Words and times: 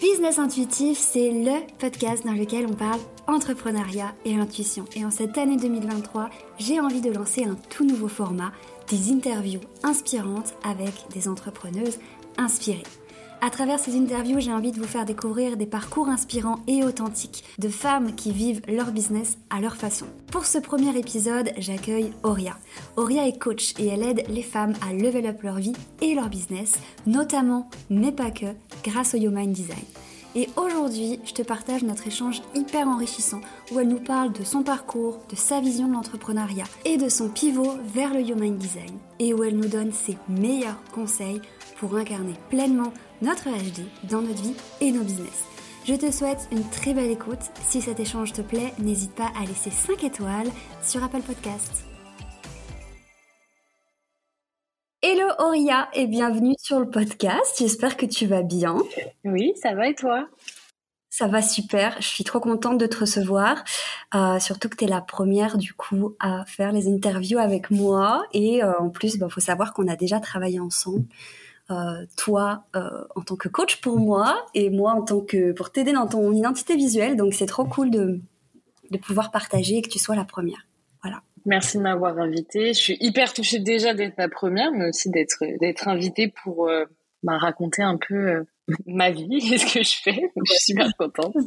Business 0.00 0.38
Intuitif, 0.38 0.96
c'est 0.98 1.30
le 1.30 1.60
podcast 1.78 2.24
dans 2.24 2.32
lequel 2.32 2.66
on 2.66 2.72
parle 2.72 3.00
entrepreneuriat 3.26 4.14
et 4.24 4.34
intuition. 4.34 4.86
Et 4.96 5.04
en 5.04 5.10
cette 5.10 5.36
année 5.36 5.58
2023, 5.58 6.30
j'ai 6.58 6.80
envie 6.80 7.02
de 7.02 7.12
lancer 7.12 7.44
un 7.44 7.54
tout 7.68 7.84
nouveau 7.84 8.08
format, 8.08 8.50
des 8.88 9.12
interviews 9.12 9.60
inspirantes 9.82 10.54
avec 10.64 10.94
des 11.12 11.28
entrepreneuses 11.28 11.98
inspirées. 12.38 12.82
À 13.42 13.48
travers 13.48 13.78
ces 13.78 13.96
interviews, 13.96 14.38
j'ai 14.38 14.52
envie 14.52 14.70
de 14.70 14.78
vous 14.78 14.86
faire 14.86 15.06
découvrir 15.06 15.56
des 15.56 15.64
parcours 15.64 16.08
inspirants 16.08 16.58
et 16.66 16.84
authentiques 16.84 17.42
de 17.58 17.70
femmes 17.70 18.14
qui 18.14 18.32
vivent 18.32 18.60
leur 18.68 18.92
business 18.92 19.38
à 19.48 19.62
leur 19.62 19.76
façon. 19.76 20.04
Pour 20.30 20.44
ce 20.44 20.58
premier 20.58 20.94
épisode, 20.98 21.50
j'accueille 21.56 22.12
Auria. 22.22 22.58
Auria 22.98 23.26
est 23.26 23.38
coach 23.38 23.72
et 23.78 23.86
elle 23.86 24.02
aide 24.02 24.24
les 24.28 24.42
femmes 24.42 24.74
à 24.86 24.92
level 24.92 25.24
up 25.24 25.42
leur 25.42 25.56
vie 25.56 25.72
et 26.02 26.14
leur 26.14 26.28
business, 26.28 26.78
notamment, 27.06 27.70
mais 27.88 28.12
pas 28.12 28.30
que, 28.30 28.46
grâce 28.84 29.14
au 29.14 29.18
Human 29.18 29.50
Design. 29.50 29.84
Et 30.36 30.48
aujourd'hui, 30.56 31.18
je 31.24 31.32
te 31.32 31.42
partage 31.42 31.82
notre 31.82 32.06
échange 32.06 32.42
hyper 32.54 32.86
enrichissant 32.86 33.40
où 33.72 33.80
elle 33.80 33.88
nous 33.88 33.98
parle 33.98 34.32
de 34.32 34.44
son 34.44 34.62
parcours, 34.62 35.18
de 35.28 35.34
sa 35.34 35.60
vision 35.60 35.88
de 35.88 35.94
l'entrepreneuriat 35.94 36.66
et 36.84 36.98
de 36.98 37.08
son 37.08 37.28
pivot 37.28 37.78
vers 37.84 38.14
le 38.14 38.20
Human 38.20 38.56
Design 38.56 38.98
et 39.18 39.34
où 39.34 39.42
elle 39.42 39.56
nous 39.56 39.68
donne 39.68 39.92
ses 39.92 40.16
meilleurs 40.28 40.80
conseils 40.92 41.40
pour 41.80 41.96
incarner 41.96 42.34
pleinement 42.50 42.92
notre 43.22 43.48
HD 43.48 43.80
dans 44.04 44.20
notre 44.20 44.42
vie 44.42 44.54
et 44.82 44.92
nos 44.92 45.02
business. 45.02 45.44
Je 45.86 45.94
te 45.94 46.10
souhaite 46.12 46.46
une 46.52 46.68
très 46.68 46.92
belle 46.92 47.10
écoute. 47.10 47.40
Si 47.62 47.80
cet 47.80 47.98
échange 47.98 48.34
te 48.34 48.42
plaît, 48.42 48.74
n'hésite 48.78 49.14
pas 49.14 49.32
à 49.34 49.46
laisser 49.46 49.70
5 49.70 50.04
étoiles 50.04 50.50
sur 50.82 51.02
Apple 51.02 51.22
Podcast. 51.22 51.86
Hello 55.02 55.26
Auria 55.38 55.88
et 55.94 56.06
bienvenue 56.06 56.54
sur 56.58 56.78
le 56.78 56.90
podcast. 56.90 57.56
J'espère 57.58 57.96
que 57.96 58.04
tu 58.04 58.26
vas 58.26 58.42
bien. 58.42 58.76
Oui, 59.24 59.54
ça 59.56 59.74
va 59.74 59.88
et 59.88 59.94
toi? 59.94 60.28
Ça 61.08 61.26
va 61.28 61.40
super, 61.40 61.96
je 62.00 62.06
suis 62.06 62.22
trop 62.22 62.38
contente 62.38 62.78
de 62.78 62.86
te 62.86 62.98
recevoir, 62.98 63.64
euh, 64.14 64.38
surtout 64.38 64.68
que 64.68 64.76
tu 64.76 64.84
es 64.84 64.86
la 64.86 65.00
première 65.00 65.58
du 65.58 65.74
coup 65.74 66.14
à 66.20 66.44
faire 66.44 66.70
les 66.70 66.86
interviews 66.86 67.38
avec 67.38 67.72
moi 67.72 68.24
et 68.32 68.62
euh, 68.62 68.78
en 68.78 68.90
plus 68.90 69.14
il 69.14 69.18
bah, 69.18 69.28
faut 69.28 69.40
savoir 69.40 69.72
qu'on 69.72 69.88
a 69.88 69.96
déjà 69.96 70.20
travaillé 70.20 70.60
ensemble. 70.60 71.04
Euh, 71.70 72.04
toi 72.16 72.64
euh, 72.74 73.04
en 73.14 73.20
tant 73.20 73.36
que 73.36 73.48
coach 73.48 73.80
pour 73.80 73.96
moi 73.96 74.44
et 74.54 74.70
moi 74.70 74.90
en 74.90 75.02
tant 75.02 75.20
que 75.20 75.52
pour 75.52 75.70
t'aider 75.70 75.92
dans 75.92 76.08
ton 76.08 76.32
identité 76.32 76.74
visuelle. 76.74 77.16
Donc 77.16 77.32
c'est 77.32 77.46
trop 77.46 77.64
cool 77.64 77.92
de, 77.92 78.20
de 78.90 78.98
pouvoir 78.98 79.30
partager 79.30 79.76
et 79.76 79.82
que 79.82 79.88
tu 79.88 80.00
sois 80.00 80.16
la 80.16 80.24
première. 80.24 80.66
Voilà. 81.04 81.22
Merci 81.46 81.76
de 81.76 81.82
m'avoir 81.82 82.18
invitée. 82.18 82.74
Je 82.74 82.78
suis 82.78 82.96
hyper 83.00 83.32
touchée 83.32 83.60
déjà 83.60 83.94
d'être 83.94 84.14
la 84.18 84.28
première, 84.28 84.72
mais 84.72 84.88
aussi 84.88 85.10
d'être 85.10 85.44
d'être 85.60 85.86
invitée 85.86 86.34
pour 86.42 86.68
euh, 86.68 86.86
bah, 87.22 87.38
raconter 87.38 87.82
un 87.82 87.98
peu 87.98 88.44
ma 88.86 89.12
vie 89.12 89.36
et 89.52 89.58
ce 89.58 89.72
que 89.72 89.84
je 89.84 89.94
fais. 90.02 90.32
je 90.44 90.52
suis 90.52 90.72
super 90.72 90.90
contente. 90.98 91.34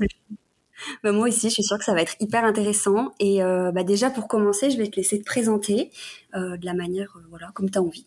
Bah, 1.01 1.13
moi 1.13 1.27
aussi, 1.29 1.47
je 1.47 1.53
suis 1.53 1.63
sûre 1.63 1.77
que 1.77 1.85
ça 1.85 1.93
va 1.93 2.01
être 2.01 2.15
hyper 2.19 2.43
intéressant. 2.43 3.13
Et 3.19 3.39
bah, 3.39 3.83
déjà, 3.83 4.09
pour 4.09 4.27
commencer, 4.27 4.69
je 4.69 4.77
vais 4.77 4.87
te 4.87 4.97
laisser 4.97 5.17
te 5.19 5.23
présenter 5.23 5.91
de 6.33 6.65
la 6.65 6.73
manière 6.73 7.15
voilà, 7.29 7.51
comme 7.53 7.69
tu 7.69 7.77
as 7.77 7.81
envie. 7.81 8.05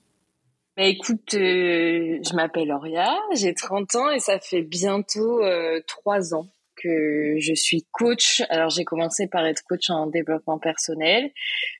Bah 0.77 0.85
écoute, 0.85 1.33
euh, 1.33 2.19
je 2.23 2.37
m'appelle 2.37 2.71
Auria, 2.71 3.19
j'ai 3.33 3.55
30 3.55 3.95
ans 3.95 4.11
et 4.11 4.19
ça 4.19 4.39
fait 4.39 4.61
bientôt 4.61 5.43
euh, 5.43 5.81
3 5.87 6.35
ans 6.35 6.51
que 6.77 7.37
je 7.39 7.55
suis 7.55 7.87
coach. 7.93 8.43
Alors 8.51 8.69
j'ai 8.69 8.85
commencé 8.85 9.27
par 9.27 9.47
être 9.47 9.63
coach 9.67 9.89
en 9.89 10.07
développement 10.07 10.59
personnel, 10.59 11.31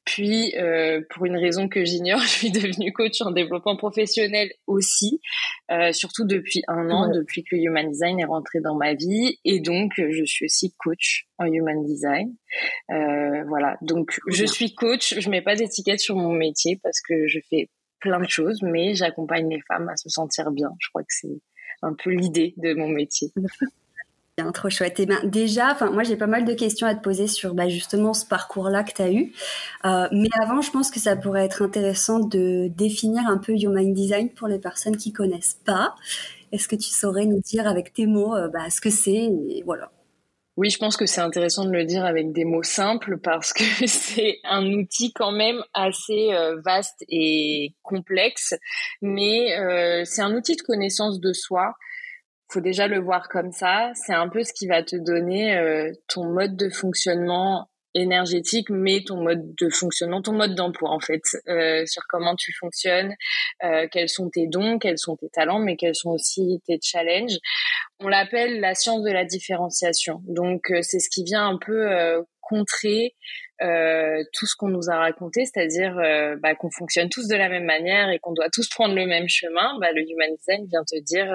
puis 0.07 0.55
euh, 0.57 1.03
pour 1.11 1.27
une 1.27 1.37
raison 1.37 1.69
que 1.69 1.85
j'ignore, 1.85 2.21
je 2.23 2.27
suis 2.27 2.51
devenue 2.51 2.91
coach 2.95 3.21
en 3.21 3.33
développement 3.33 3.77
professionnel 3.77 4.51
aussi, 4.67 5.21
euh, 5.71 5.93
surtout 5.93 6.25
depuis 6.25 6.63
un 6.67 6.91
an, 6.91 7.11
depuis 7.13 7.45
que 7.45 7.55
le 7.55 7.65
Human 7.65 7.91
Design 7.91 8.19
est 8.19 8.25
rentré 8.25 8.61
dans 8.61 8.77
ma 8.77 8.95
vie, 8.95 9.39
et 9.45 9.61
donc 9.61 9.93
je 9.97 10.25
suis 10.25 10.47
aussi 10.47 10.75
coach 10.79 11.27
en 11.37 11.45
Human 11.45 11.85
Design. 11.85 12.35
Euh, 12.91 13.45
voilà, 13.49 13.77
donc 13.83 14.19
je 14.29 14.47
suis 14.47 14.75
coach. 14.75 15.19
Je 15.19 15.29
mets 15.29 15.43
pas 15.43 15.55
d'étiquette 15.55 16.01
sur 16.01 16.17
mon 16.17 16.33
métier 16.33 16.81
parce 16.83 17.03
que 17.03 17.27
je 17.27 17.41
fais 17.51 17.69
plein 18.01 18.21
de 18.21 18.29
choses, 18.29 18.63
mais 18.63 18.95
j'accompagne 18.95 19.49
les 19.49 19.61
femmes 19.63 19.89
à 19.89 19.97
se 19.97 20.09
sentir 20.09 20.51
bien. 20.51 20.71
Je 20.79 20.89
crois 20.91 21.03
que 21.03 21.13
c'est 21.13 21.41
un 21.83 21.95
peu 21.95 22.11
l'idée 22.11 22.55
de 22.57 22.75
mon 22.75 22.89
métier. 22.89 23.33
Bien, 24.39 24.53
trop 24.53 24.69
chouette. 24.69 25.01
Et 25.01 25.05
eh 25.05 25.07
ben, 25.07 25.19
déjà, 25.25 25.75
moi, 25.93 26.03
j'ai 26.03 26.17
pas 26.17 26.27
mal 26.27 26.45
de 26.45 26.53
questions 26.53 26.87
à 26.87 26.95
te 26.95 27.03
poser 27.03 27.27
sur 27.27 27.55
bah, 27.55 27.71
justement 27.71 28.13
ce 28.13 28.27
parcours-là 28.27 28.85
que 28.85 28.93
tu 28.93 29.01
as 29.01 29.11
eu. 29.11 29.33
Euh, 29.87 30.09
mais 30.13 30.29
avant, 30.43 30.61
je 30.61 30.71
pense 30.71 30.91
que 30.91 31.01
ça 31.01 31.17
pourrait 31.17 31.47
être 31.47 31.63
intéressant 31.63 32.19
de 32.19 32.69
définir 32.69 33.23
un 33.29 33.39
peu 33.39 33.53
Human 33.53 33.95
Design 33.95 34.29
pour 34.29 34.49
les 34.49 34.59
personnes 34.59 34.99
qui 34.99 35.11
connaissent 35.15 35.59
pas. 35.65 35.95
Est-ce 36.53 36.69
que 36.69 36.77
tu 36.77 36.91
saurais 36.91 37.25
nous 37.25 37.41
dire 37.41 37.67
avec 37.67 37.95
tes 37.95 38.05
mots 38.05 38.37
euh, 38.37 38.49
bah, 38.49 38.69
ce 38.69 38.83
que 38.83 38.91
c'est 38.91 39.31
voilà. 39.65 39.91
Oui, 40.57 40.71
je 40.71 40.79
pense 40.79 40.97
que 40.97 41.05
c'est 41.05 41.21
intéressant 41.21 41.67
de 41.67 41.71
le 41.71 41.85
dire 41.85 42.07
avec 42.07 42.33
des 42.33 42.47
mots 42.47 42.63
simples 42.63 43.19
parce 43.19 43.53
que 43.53 43.63
c'est 43.87 44.39
un 44.45 44.67
outil 44.73 45.13
quand 45.13 45.33
même 45.33 45.63
assez 45.75 46.33
euh, 46.33 46.59
vaste 46.65 47.05
et 47.11 47.75
complexe, 47.83 48.55
mais 49.03 49.55
euh, 49.59 50.05
c'est 50.05 50.23
un 50.23 50.35
outil 50.35 50.57
de 50.57 50.63
connaissance 50.63 51.21
de 51.21 51.35
soi. 51.35 51.75
Faut 52.51 52.61
déjà 52.61 52.87
le 52.87 53.01
voir 53.01 53.29
comme 53.29 53.53
ça. 53.53 53.91
C'est 53.95 54.15
un 54.15 54.29
peu 54.29 54.45
ce 54.45 54.53
qui 54.55 54.67
va 54.67 54.83
te 54.83 54.97
donner 54.97 55.57
euh, 55.59 55.93
ton 56.09 56.25
mode 56.33 56.57
de 56.57 56.71
fonctionnement 56.71 57.69
énergétique, 57.97 58.69
mais 58.71 59.03
ton 59.05 59.23
mode 59.23 59.55
de 59.55 59.69
fonctionnement, 59.71 60.23
ton 60.23 60.33
mode 60.33 60.55
d'emploi 60.55 60.91
en 60.91 61.01
fait, 61.01 61.23
euh, 61.49 61.85
sur 61.87 62.03
comment 62.09 62.37
tu 62.37 62.53
fonctionnes, 62.59 63.15
euh, 63.65 63.87
quels 63.91 64.09
sont 64.09 64.29
tes 64.29 64.47
dons, 64.47 64.79
quels 64.79 64.99
sont 64.99 65.17
tes 65.17 65.29
talents, 65.31 65.59
mais 65.59 65.77
quels 65.77 65.95
sont 65.95 66.11
aussi 66.11 66.61
tes 66.67 66.79
challenges. 66.83 67.39
On 68.01 68.09
l'appelle 68.09 68.61
la 68.61 68.75
science 68.75 69.03
de 69.03 69.11
la 69.11 69.25
différenciation. 69.25 70.21
Donc 70.27 70.71
euh, 70.71 70.83
c'est 70.83 70.99
ce 70.99 71.09
qui 71.11 71.25
vient 71.25 71.47
un 71.47 71.59
peu 71.59 71.91
euh, 71.91 72.23
contrer 72.41 73.15
euh, 73.63 74.23
tout 74.35 74.47
ce 74.47 74.55
qu'on 74.57 74.69
nous 74.69 74.91
a 74.91 74.97
raconté, 74.97 75.47
c'est-à-dire 75.47 75.97
euh, 75.99 76.37
bah, 76.37 76.55
qu'on 76.55 76.71
fonctionne 76.71 77.09
tous 77.09 77.27
de 77.27 77.35
la 77.35 77.49
même 77.49 77.65
manière 77.65 78.11
et 78.11 78.19
qu'on 78.19 78.35
doit 78.35 78.51
tous 78.51 78.69
prendre 78.69 78.95
le 78.95 79.07
même 79.07 79.29
chemin. 79.29 79.79
Bah, 79.81 79.89
le 79.93 80.03
Human 80.03 80.37
Design 80.37 80.67
vient 80.69 80.85
te 80.85 81.01
dire, 81.03 81.35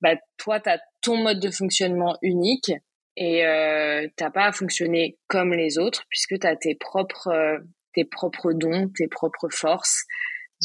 bah, 0.00 0.14
toi, 0.38 0.58
tu 0.58 0.70
as 0.70 0.80
ton 1.02 1.16
mode 1.16 1.40
de 1.40 1.50
fonctionnement 1.50 2.16
unique 2.22 2.72
et 3.16 3.46
euh, 3.46 4.06
t'as 4.16 4.30
pas 4.30 4.44
à 4.44 4.52
fonctionner 4.52 5.18
comme 5.26 5.52
les 5.52 5.78
autres 5.78 6.04
puisque 6.10 6.38
tu 6.38 6.46
as 6.46 6.56
tes 6.56 6.74
propres 6.74 7.28
euh, 7.28 7.58
tes 7.94 8.04
propres 8.04 8.52
dons, 8.52 8.90
tes 8.96 9.08
propres 9.08 9.48
forces. 9.50 10.04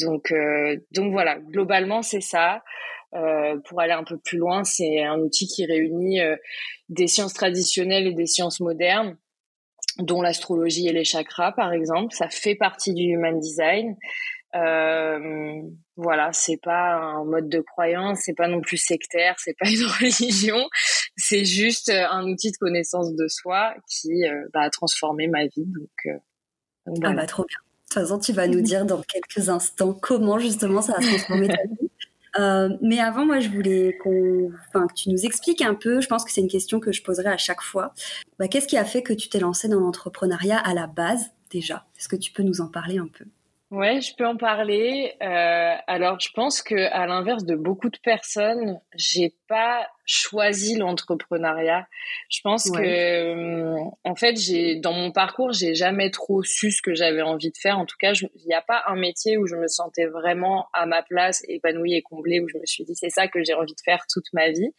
Donc 0.02 0.32
euh, 0.32 0.78
donc 0.92 1.12
voilà, 1.12 1.40
globalement 1.40 2.02
c'est 2.02 2.22
ça. 2.22 2.62
Euh, 3.14 3.58
pour 3.66 3.82
aller 3.82 3.92
un 3.92 4.06
peu 4.06 4.18
plus 4.18 4.38
loin, 4.38 4.64
c'est 4.64 5.04
un 5.04 5.20
outil 5.20 5.46
qui 5.46 5.66
réunit 5.66 6.22
euh, 6.22 6.38
des 6.88 7.08
sciences 7.08 7.34
traditionnelles 7.34 8.08
et 8.08 8.14
des 8.14 8.26
sciences 8.26 8.62
modernes, 8.62 9.18
dont 9.98 10.22
l'astrologie 10.22 10.88
et 10.88 10.94
les 10.94 11.04
chakras 11.04 11.52
par 11.52 11.74
exemple. 11.74 12.14
Ça 12.14 12.30
fait 12.30 12.56
partie 12.56 12.94
du 12.94 13.04
human 13.04 13.38
design. 13.40 13.98
Euh, 14.56 15.62
voilà, 15.96 16.32
c'est 16.34 16.60
pas 16.62 16.96
un 16.96 17.24
mode 17.24 17.48
de 17.48 17.62
croyance, 17.62 18.20
c'est 18.24 18.36
pas 18.36 18.48
non 18.48 18.60
plus 18.60 18.78
sectaire, 18.78 19.36
c'est 19.38 19.56
pas 19.58 19.70
une 19.70 19.86
religion, 20.00 20.68
c'est 21.18 21.46
juste 21.46 21.90
euh, 21.90 22.08
un 22.10 22.26
outil 22.28 22.52
de 22.52 22.58
connaissance 22.58 23.14
de 23.14 23.28
soi 23.28 23.74
qui 23.88 24.26
euh, 24.26 24.48
bah, 24.54 24.62
a 24.62 24.70
transformé 24.70 25.28
ma 25.28 25.46
vie. 25.46 25.66
Donc, 25.66 26.20
donc 26.86 26.98
Ah 27.04 27.14
bah 27.14 27.26
trop 27.26 27.44
bien. 27.44 27.58
De 27.58 27.94
toute 27.94 28.04
façon, 28.04 28.20
tu 28.20 28.32
vas 28.32 28.48
nous 28.48 28.62
dire 28.62 28.86
dans 28.86 29.02
quelques 29.02 29.50
instants 29.50 29.94
comment 29.94 30.40
justement 30.40 30.82
ça 30.82 30.94
a 30.98 31.02
transformé 31.02 31.48
ta 31.48 31.64
vie. 31.64 31.90
Euh, 32.40 32.70
mais 32.82 33.00
avant, 33.00 33.26
moi, 33.26 33.40
je 33.40 33.50
voulais 33.50 33.98
qu'on, 34.02 34.52
enfin, 34.70 34.88
que 34.88 34.94
tu 34.94 35.10
nous 35.10 35.26
expliques 35.26 35.62
un 35.62 35.76
peu. 35.76 36.00
Je 36.00 36.08
pense 36.08 36.24
que 36.24 36.32
c'est 36.32 36.42
une 36.42 36.48
question 36.48 36.80
que 36.80 36.92
je 36.92 37.04
poserai 37.04 37.30
à 37.30 37.38
chaque 37.38 37.62
fois. 37.62 37.94
Bah, 38.40 38.48
qu'est-ce 38.48 38.68
qui 38.68 38.78
a 38.78 38.86
fait 38.86 39.04
que 39.04 39.14
tu 39.14 39.28
t'es 39.28 39.40
lancé 39.40 39.68
dans 39.68 39.80
l'entrepreneuriat 39.80 40.58
à 40.58 40.74
la 40.74 40.88
base 40.88 41.32
déjà? 41.50 41.86
Est-ce 42.00 42.08
que 42.08 42.16
tu 42.16 42.32
peux 42.32 42.44
nous 42.44 42.62
en 42.62 42.68
parler 42.68 42.98
un 42.98 43.08
peu? 43.08 43.26
Ouais, 43.72 44.02
je 44.02 44.14
peux 44.18 44.28
en 44.28 44.36
parler. 44.36 45.14
Euh, 45.24 45.76
alors, 45.88 46.20
je 46.20 46.28
pense 46.36 46.62
que 46.62 46.76
à 46.76 47.08
l'inverse 47.08 47.46
de 47.46 47.56
beaucoup 47.56 47.90
de 47.90 47.98
personnes, 48.04 48.82
j'ai 48.98 49.34
pas 49.48 49.88
choisi 50.06 50.76
l'entrepreneuriat. 50.76 51.88
Je 52.30 52.42
pense 52.44 52.70
que, 52.70 52.82
euh, 52.82 53.78
en 54.04 54.16
fait, 54.16 54.38
j'ai 54.38 54.76
dans 54.76 54.92
mon 54.92 55.14
parcours, 55.14 55.54
j'ai 55.54 55.74
jamais 55.74 56.12
trop 56.12 56.44
su 56.44 56.70
ce 56.70 56.82
que 56.82 56.94
j'avais 56.94 57.22
envie 57.22 57.50
de 57.50 57.58
faire. 57.58 57.80
En 57.80 57.86
tout 57.86 57.96
cas, 57.98 58.12
il 58.12 58.46
n'y 58.46 58.54
a 58.54 58.62
pas 58.62 58.84
un 58.88 58.98
métier 58.98 59.38
où 59.38 59.48
je 59.48 59.56
me 59.56 59.70
sentais 59.70 60.06
vraiment 60.06 60.68
à 60.74 60.86
ma 60.86 61.02
place, 61.02 61.42
épanouie 61.48 61.94
et 61.94 62.02
comblée, 62.02 62.42
où 62.42 62.50
je 62.50 62.58
me 62.58 62.66
suis 62.66 62.84
dit 62.84 62.96
c'est 62.96 63.10
ça 63.10 63.30
que 63.30 63.42
j'ai 63.42 63.54
envie 63.54 63.74
de 63.74 63.82
faire 63.86 64.04
toute 64.12 64.26
ma 64.34 64.50
vie. 64.50 64.72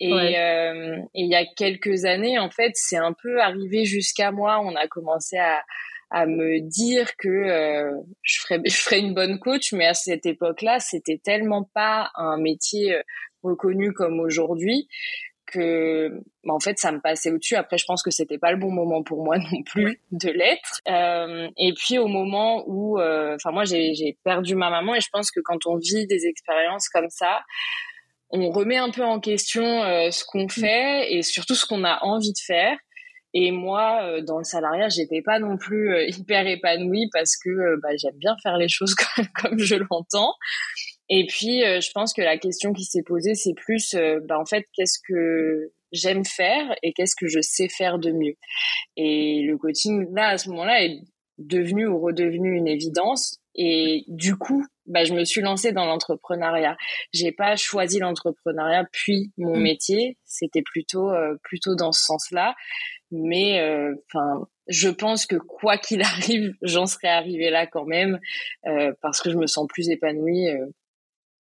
Et 0.00 0.38
euh, 0.38 0.96
il 1.12 1.30
y 1.30 1.34
a 1.34 1.44
quelques 1.44 2.06
années, 2.06 2.38
en 2.38 2.48
fait, 2.48 2.72
c'est 2.72 2.96
un 2.96 3.12
peu 3.12 3.42
arrivé 3.42 3.84
jusqu'à 3.84 4.32
moi. 4.32 4.60
On 4.64 4.74
a 4.76 4.88
commencé 4.88 5.36
à 5.36 5.62
à 6.10 6.26
me 6.26 6.60
dire 6.60 7.16
que 7.16 7.28
euh, 7.28 7.90
je 8.22 8.40
ferais 8.40 8.60
je 8.66 8.76
ferais 8.76 9.00
une 9.00 9.14
bonne 9.14 9.38
coach 9.38 9.72
mais 9.72 9.86
à 9.86 9.94
cette 9.94 10.26
époque-là 10.26 10.80
c'était 10.80 11.20
tellement 11.22 11.68
pas 11.74 12.10
un 12.16 12.38
métier 12.38 12.94
euh, 12.94 13.02
reconnu 13.42 13.92
comme 13.92 14.20
aujourd'hui 14.20 14.88
que 15.46 16.08
bah, 16.44 16.54
en 16.54 16.60
fait 16.60 16.78
ça 16.78 16.90
me 16.90 17.00
passait 17.00 17.30
au-dessus. 17.30 17.56
Après 17.56 17.78
je 17.78 17.84
pense 17.84 18.02
que 18.02 18.10
c'était 18.10 18.38
pas 18.38 18.50
le 18.50 18.56
bon 18.56 18.70
moment 18.70 19.02
pour 19.02 19.22
moi 19.22 19.36
non 19.52 19.62
plus 19.62 20.00
de 20.10 20.30
l'être. 20.30 20.80
Euh, 20.88 21.48
et 21.58 21.72
puis 21.74 21.98
au 21.98 22.08
moment 22.08 22.64
où 22.66 22.98
euh, 22.98 23.34
enfin 23.34 23.50
moi 23.52 23.64
j'ai 23.64 23.94
j'ai 23.94 24.18
perdu 24.24 24.54
ma 24.54 24.70
maman 24.70 24.94
et 24.94 25.00
je 25.00 25.08
pense 25.12 25.30
que 25.30 25.40
quand 25.40 25.66
on 25.66 25.76
vit 25.76 26.06
des 26.06 26.26
expériences 26.26 26.88
comme 26.88 27.10
ça 27.10 27.42
on 28.30 28.50
remet 28.50 28.78
un 28.78 28.90
peu 28.90 29.04
en 29.04 29.20
question 29.20 29.62
ce 30.10 30.24
qu'on 30.24 30.48
fait 30.48 31.12
et 31.12 31.22
surtout 31.22 31.54
ce 31.54 31.66
qu'on 31.66 31.84
a 31.84 32.02
envie 32.02 32.32
de 32.32 32.44
faire. 32.44 32.76
Et 33.34 33.50
moi, 33.50 34.20
dans 34.22 34.38
le 34.38 34.44
salariat, 34.44 34.88
j'étais 34.88 35.20
pas 35.20 35.40
non 35.40 35.56
plus 35.56 35.92
hyper 36.08 36.46
épanouie 36.46 37.08
parce 37.12 37.36
que 37.36 37.80
bah, 37.82 37.88
j'aime 38.00 38.16
bien 38.16 38.36
faire 38.42 38.56
les 38.56 38.68
choses 38.68 38.94
comme, 39.16 39.26
comme 39.34 39.58
je 39.58 39.74
l'entends. 39.74 40.34
Et 41.10 41.26
puis, 41.26 41.60
je 41.60 41.90
pense 41.92 42.12
que 42.12 42.22
la 42.22 42.38
question 42.38 42.72
qui 42.72 42.84
s'est 42.84 43.02
posée, 43.02 43.34
c'est 43.34 43.54
plus, 43.54 43.96
bah, 44.28 44.38
en 44.38 44.46
fait, 44.46 44.64
qu'est-ce 44.72 44.98
que 45.06 45.72
j'aime 45.94 46.24
faire 46.24 46.74
et 46.82 46.92
qu'est-ce 46.92 47.16
que 47.16 47.28
je 47.28 47.40
sais 47.40 47.68
faire 47.68 47.98
de 47.98 48.10
mieux. 48.10 48.34
Et 48.96 49.42
le 49.42 49.56
coaching, 49.56 50.06
là, 50.14 50.28
à 50.28 50.38
ce 50.38 50.50
moment-là, 50.50 50.84
est 50.84 51.00
devenu 51.38 51.86
ou 51.86 52.00
redevenu 52.00 52.56
une 52.56 52.68
évidence. 52.68 53.38
Et 53.54 54.04
du 54.08 54.36
coup, 54.36 54.64
bah, 54.86 55.04
je 55.04 55.14
me 55.14 55.24
suis 55.24 55.40
lancée 55.40 55.72
dans 55.72 55.86
l'entrepreneuriat. 55.86 56.76
J'ai 57.12 57.32
pas 57.32 57.56
choisi 57.56 57.98
l'entrepreneuriat 57.98 58.86
puis 58.92 59.32
mon 59.36 59.56
mmh. 59.56 59.62
métier. 59.62 60.18
C'était 60.24 60.62
plutôt 60.62 61.10
euh, 61.10 61.36
plutôt 61.42 61.74
dans 61.74 61.92
ce 61.92 62.04
sens-là. 62.04 62.54
Mais 63.10 63.60
euh, 63.60 63.94
enfin, 64.08 64.46
je 64.66 64.88
pense 64.88 65.26
que 65.26 65.36
quoi 65.36 65.78
qu'il 65.78 66.02
arrive, 66.02 66.54
j'en 66.62 66.86
serais 66.86 67.08
arrivée 67.08 67.50
là 67.50 67.66
quand 67.66 67.86
même 67.86 68.18
euh, 68.66 68.92
parce 69.00 69.20
que 69.20 69.30
je 69.30 69.36
me 69.36 69.46
sens 69.46 69.66
plus 69.68 69.88
épanouie 69.88 70.48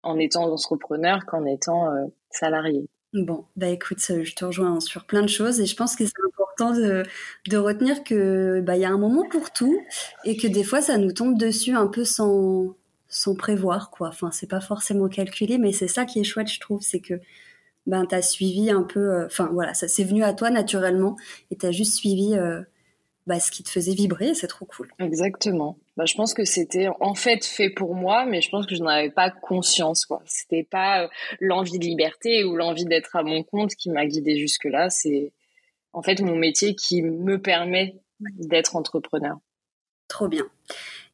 en 0.02 0.18
étant 0.18 0.44
entrepreneur 0.44 1.24
qu'en 1.26 1.44
étant 1.46 1.88
salariée. 2.30 2.88
Bon, 3.14 3.44
bah 3.56 3.68
écoute, 3.68 4.00
je 4.00 4.34
te 4.34 4.44
rejoins 4.44 4.80
sur 4.80 5.04
plein 5.04 5.20
de 5.20 5.28
choses 5.28 5.60
et 5.60 5.66
je 5.66 5.76
pense 5.76 5.96
que 5.96 6.04
c'est 6.06 6.12
important 6.26 6.72
de, 6.72 7.02
de 7.48 7.56
retenir 7.58 8.04
que 8.04 8.60
bah 8.62 8.76
il 8.76 8.80
y 8.80 8.86
a 8.86 8.90
un 8.90 8.98
moment 8.98 9.28
pour 9.28 9.52
tout 9.52 9.78
et 10.24 10.36
que 10.36 10.46
des 10.46 10.64
fois 10.64 10.80
ça 10.80 10.96
nous 10.96 11.12
tombe 11.12 11.36
dessus 11.36 11.74
un 11.74 11.88
peu 11.88 12.04
sans 12.04 12.74
sans 13.12 13.34
prévoir 13.36 13.90
quoi. 13.90 14.08
Enfin, 14.08 14.30
c'est 14.32 14.48
pas 14.48 14.60
forcément 14.60 15.08
calculé, 15.08 15.58
mais 15.58 15.72
c'est 15.72 15.86
ça 15.86 16.04
qui 16.06 16.18
est 16.18 16.24
chouette, 16.24 16.50
je 16.50 16.58
trouve, 16.58 16.80
c'est 16.82 17.00
que 17.00 17.20
ben 17.86 18.06
t'as 18.06 18.22
suivi 18.22 18.70
un 18.70 18.82
peu, 18.82 19.00
euh, 19.00 19.26
enfin 19.26 19.50
voilà, 19.52 19.74
ça 19.74 19.86
c'est 19.88 20.04
venu 20.04 20.24
à 20.24 20.32
toi 20.32 20.50
naturellement 20.50 21.16
et 21.50 21.56
t'as 21.56 21.72
juste 21.72 21.94
suivi 21.96 22.34
euh, 22.34 22.62
bah, 23.26 23.38
ce 23.38 23.50
qui 23.50 23.62
te 23.62 23.70
faisait 23.70 23.94
vibrer, 23.94 24.34
c'est 24.34 24.46
trop 24.46 24.64
cool. 24.64 24.90
Exactement. 24.98 25.78
Bah, 25.96 26.06
je 26.06 26.14
pense 26.14 26.34
que 26.34 26.44
c'était 26.44 26.88
en 27.00 27.14
fait 27.14 27.44
fait 27.44 27.70
pour 27.70 27.94
moi, 27.94 28.24
mais 28.24 28.40
je 28.40 28.50
pense 28.50 28.66
que 28.66 28.74
je 28.74 28.82
n'en 28.82 28.88
avais 28.88 29.10
pas 29.10 29.30
conscience. 29.30 30.06
quoi. 30.06 30.22
C'était 30.24 30.64
pas 30.64 31.04
euh, 31.04 31.08
l'envie 31.40 31.78
de 31.78 31.84
liberté 31.84 32.44
ou 32.44 32.56
l'envie 32.56 32.86
d'être 32.86 33.14
à 33.14 33.22
mon 33.22 33.42
compte 33.42 33.74
qui 33.74 33.90
m'a 33.90 34.06
guidée 34.06 34.38
jusque-là. 34.38 34.90
C'est 34.90 35.32
en 35.92 36.02
fait 36.02 36.20
mon 36.20 36.36
métier 36.36 36.74
qui 36.74 37.02
me 37.02 37.40
permet 37.40 38.00
d'être 38.20 38.74
entrepreneur. 38.74 39.36
Trop 40.08 40.28
bien. 40.28 40.46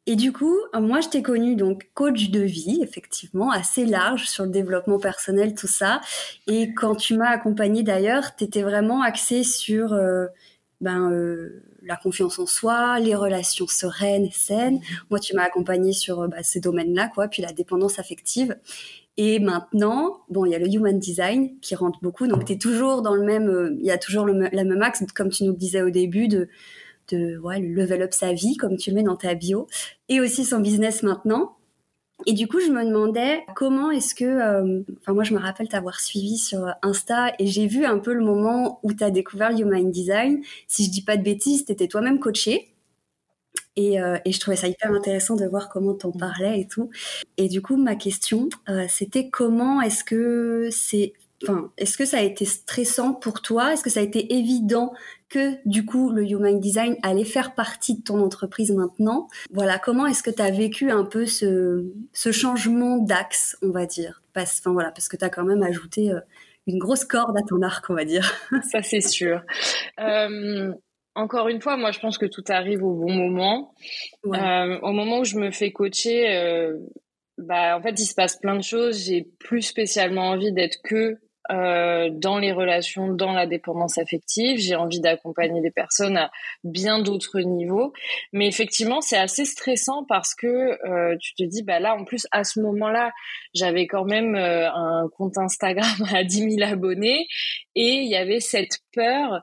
Et 0.05 0.15
du 0.15 0.33
coup, 0.33 0.57
moi, 0.73 1.01
je 1.01 1.09
t'ai 1.09 1.21
connu 1.21 1.55
donc 1.55 1.89
coach 1.93 2.29
de 2.29 2.39
vie, 2.39 2.79
effectivement, 2.81 3.51
assez 3.51 3.85
large 3.85 4.27
sur 4.27 4.43
le 4.43 4.49
développement 4.49 4.97
personnel, 4.97 5.53
tout 5.53 5.67
ça. 5.67 6.01
Et 6.47 6.73
quand 6.73 6.95
tu 6.95 7.15
m'as 7.15 7.29
accompagné 7.29 7.83
d'ailleurs, 7.83 8.35
tu 8.35 8.45
étais 8.45 8.63
vraiment 8.63 9.03
axée 9.03 9.43
sur 9.43 9.93
euh, 9.93 10.25
ben, 10.81 11.11
euh, 11.11 11.63
la 11.83 11.95
confiance 11.95 12.39
en 12.39 12.47
soi, 12.47 12.99
les 12.99 13.13
relations 13.13 13.67
sereines 13.67 14.31
saines. 14.31 14.79
Moi, 15.11 15.19
tu 15.19 15.35
m'as 15.35 15.43
accompagné 15.43 15.93
sur 15.93 16.21
euh, 16.21 16.27
bah, 16.27 16.41
ces 16.41 16.59
domaines-là, 16.59 17.11
quoi, 17.13 17.27
puis 17.27 17.43
la 17.43 17.53
dépendance 17.53 17.99
affective. 17.99 18.57
Et 19.17 19.39
maintenant, 19.39 20.21
bon, 20.29 20.45
il 20.45 20.53
y 20.53 20.55
a 20.55 20.59
le 20.59 20.67
human 20.67 20.97
design 20.97 21.59
qui 21.59 21.75
rentre 21.75 21.99
beaucoup. 22.01 22.25
Donc, 22.25 22.45
tu 22.45 22.53
es 22.53 22.57
toujours 22.57 23.01
dans 23.03 23.13
le 23.13 23.23
même, 23.23 23.77
il 23.79 23.85
y 23.85 23.91
a 23.91 23.97
toujours 23.97 24.25
le, 24.25 24.49
la 24.51 24.63
même 24.63 24.81
axe, 24.81 25.03
comme 25.13 25.29
tu 25.29 25.43
nous 25.43 25.51
le 25.51 25.57
disais 25.57 25.81
au 25.81 25.89
début, 25.89 26.29
de, 26.29 26.47
de 27.09 27.37
ouais, 27.39 27.59
level 27.59 28.01
up 28.03 28.13
sa 28.13 28.33
vie, 28.33 28.57
comme 28.57 28.77
tu 28.77 28.89
le 28.91 28.97
mets 28.97 29.03
dans 29.03 29.15
ta 29.15 29.33
bio, 29.35 29.67
et 30.07 30.19
aussi 30.19 30.45
son 30.45 30.59
business 30.59 31.03
maintenant. 31.03 31.55
Et 32.25 32.33
du 32.33 32.47
coup, 32.47 32.59
je 32.59 32.69
me 32.69 32.83
demandais 32.83 33.45
comment 33.55 33.91
est-ce 33.91 34.13
que, 34.13 34.25
euh, 34.25 34.83
enfin 34.99 35.13
moi 35.13 35.23
je 35.23 35.33
me 35.33 35.39
rappelle 35.39 35.69
t'avoir 35.69 35.99
suivi 36.01 36.37
sur 36.37 36.67
Insta 36.81 37.33
et 37.39 37.47
j'ai 37.47 37.65
vu 37.65 37.85
un 37.85 37.97
peu 37.97 38.13
le 38.13 38.23
moment 38.25 38.79
où 38.83 38.93
tu 38.93 39.03
as 39.03 39.11
découvert 39.11 39.51
Human 39.51 39.89
Design. 39.89 40.41
Si 40.67 40.85
je 40.85 40.91
dis 40.91 41.01
pas 41.01 41.15
de 41.15 41.23
bêtises, 41.23 41.65
tu 41.65 41.71
étais 41.71 41.87
toi-même 41.87 42.19
coachée. 42.19 42.73
Et, 43.75 44.01
euh, 44.01 44.17
et, 44.25 44.33
je 44.33 44.39
trouvais 44.41 44.57
ça 44.57 44.67
hyper 44.67 44.91
intéressant 44.91 45.35
de 45.35 45.45
voir 45.45 45.69
comment 45.69 45.93
t'en 45.93 46.11
parlais 46.11 46.59
et 46.59 46.67
tout. 46.67 46.89
Et 47.37 47.47
du 47.47 47.61
coup, 47.61 47.77
ma 47.77 47.95
question, 47.95 48.49
euh, 48.67 48.85
c'était 48.89 49.29
comment 49.29 49.81
est-ce 49.81 50.03
que 50.03 50.67
c'est 50.71 51.13
Enfin, 51.43 51.71
est-ce 51.77 51.97
que 51.97 52.03
ça 52.03 52.17
a 52.17 52.21
été 52.21 52.43
stressant 52.43 53.13
pour 53.13 53.41
toi? 53.41 53.71
Est-ce 53.71 53.83
que 53.83 53.89
ça 53.89 54.01
a 54.01 54.03
été 54.03 54.33
évident 54.33 54.91
que 55.29 55.55
du 55.67 55.85
coup 55.85 56.09
le 56.11 56.23
Human 56.23 56.59
Design 56.59 56.97
allait 57.03 57.23
faire 57.23 57.53
partie 57.55 57.99
de 57.99 58.03
ton 58.03 58.19
entreprise 58.19 58.71
maintenant 58.71 59.27
Voilà, 59.51 59.79
comment 59.79 60.07
est-ce 60.07 60.23
que 60.23 60.31
tu 60.31 60.41
as 60.41 60.51
vécu 60.51 60.91
un 60.91 61.05
peu 61.05 61.25
ce, 61.25 61.85
ce 62.13 62.31
changement 62.31 62.97
d'axe, 62.97 63.57
on 63.61 63.69
va 63.69 63.85
dire? 63.85 64.21
Parce, 64.33 64.59
enfin, 64.59 64.73
voilà, 64.73 64.91
parce 64.91 65.07
que 65.07 65.17
tu 65.17 65.23
as 65.23 65.29
quand 65.29 65.43
même 65.43 65.63
ajouté 65.63 66.11
euh, 66.11 66.19
une 66.67 66.79
grosse 66.79 67.05
corde 67.05 67.37
à 67.37 67.41
ton 67.47 67.61
arc, 67.61 67.85
on 67.89 67.95
va 67.95 68.05
dire. 68.05 68.33
Ça 68.71 68.81
c'est 68.81 69.01
sûr. 69.01 69.41
Euh, 69.99 70.73
encore 71.15 71.47
une 71.47 71.61
fois, 71.61 71.77
moi 71.77 71.91
je 71.91 71.99
pense 71.99 72.17
que 72.17 72.25
tout 72.25 72.43
arrive 72.49 72.83
au 72.83 72.93
bon 72.93 73.11
moment. 73.11 73.73
Euh, 74.25 74.79
au 74.81 74.91
moment 74.91 75.19
où 75.19 75.23
je 75.25 75.37
me 75.37 75.51
fais 75.51 75.71
coacher, 75.71 76.71
bah 77.37 77.77
en 77.77 77.81
fait 77.81 77.99
il 77.99 78.05
se 78.05 78.15
passe 78.15 78.37
plein 78.37 78.55
de 78.55 78.63
choses. 78.63 79.05
J'ai 79.05 79.27
plus 79.39 79.61
spécialement 79.61 80.29
envie 80.29 80.51
d'être 80.51 80.81
que 80.83 81.17
euh, 81.51 82.09
dans 82.11 82.37
les 82.37 82.51
relations, 82.51 83.07
dans 83.07 83.31
la 83.31 83.47
dépendance 83.47 83.97
affective. 83.97 84.59
J'ai 84.59 84.75
envie 84.75 84.99
d'accompagner 84.99 85.61
des 85.61 85.71
personnes 85.71 86.17
à 86.17 86.31
bien 86.63 87.01
d'autres 87.01 87.39
niveaux. 87.41 87.91
Mais 88.33 88.47
effectivement, 88.47 89.01
c'est 89.01 89.17
assez 89.17 89.45
stressant 89.45 90.05
parce 90.07 90.35
que 90.35 90.47
euh, 90.87 91.17
tu 91.19 91.33
te 91.33 91.43
dis, 91.43 91.63
bah 91.63 91.79
là, 91.79 91.95
en 91.95 92.05
plus, 92.05 92.27
à 92.31 92.43
ce 92.43 92.59
moment-là, 92.59 93.11
j'avais 93.55 93.87
quand 93.87 94.05
même 94.05 94.35
euh, 94.35 94.69
un 94.71 95.09
compte 95.17 95.37
Instagram 95.37 95.89
à 96.13 96.23
10 96.23 96.57
000 96.57 96.71
abonnés 96.71 97.27
et 97.75 97.93
il 97.93 98.09
y 98.09 98.15
avait 98.15 98.41
cette 98.41 98.79
peur 98.93 99.41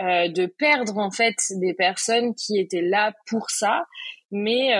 euh, 0.00 0.28
de 0.28 0.46
perdre 0.46 0.96
en 0.96 1.10
fait 1.10 1.36
des 1.50 1.74
personnes 1.74 2.34
qui 2.34 2.58
étaient 2.58 2.82
là 2.82 3.12
pour 3.26 3.50
ça. 3.50 3.84
Mais 4.30 4.70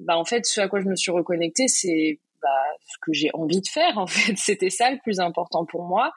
bah, 0.00 0.18
en 0.18 0.26
fait, 0.26 0.44
ce 0.44 0.60
à 0.60 0.68
quoi 0.68 0.80
je 0.80 0.86
me 0.86 0.94
suis 0.94 1.10
reconnectée, 1.10 1.68
c'est 1.68 2.20
bah, 2.42 2.48
ce 2.86 2.96
que 3.02 3.12
j'ai 3.12 3.30
envie 3.34 3.60
de 3.60 3.68
faire 3.68 3.98
en 3.98 4.06
fait. 4.08 4.36
C'était 4.36 4.70
ça 4.70 4.90
le 4.90 4.98
plus 5.02 5.20
important 5.20 5.64
pour 5.66 5.84
moi. 5.84 6.12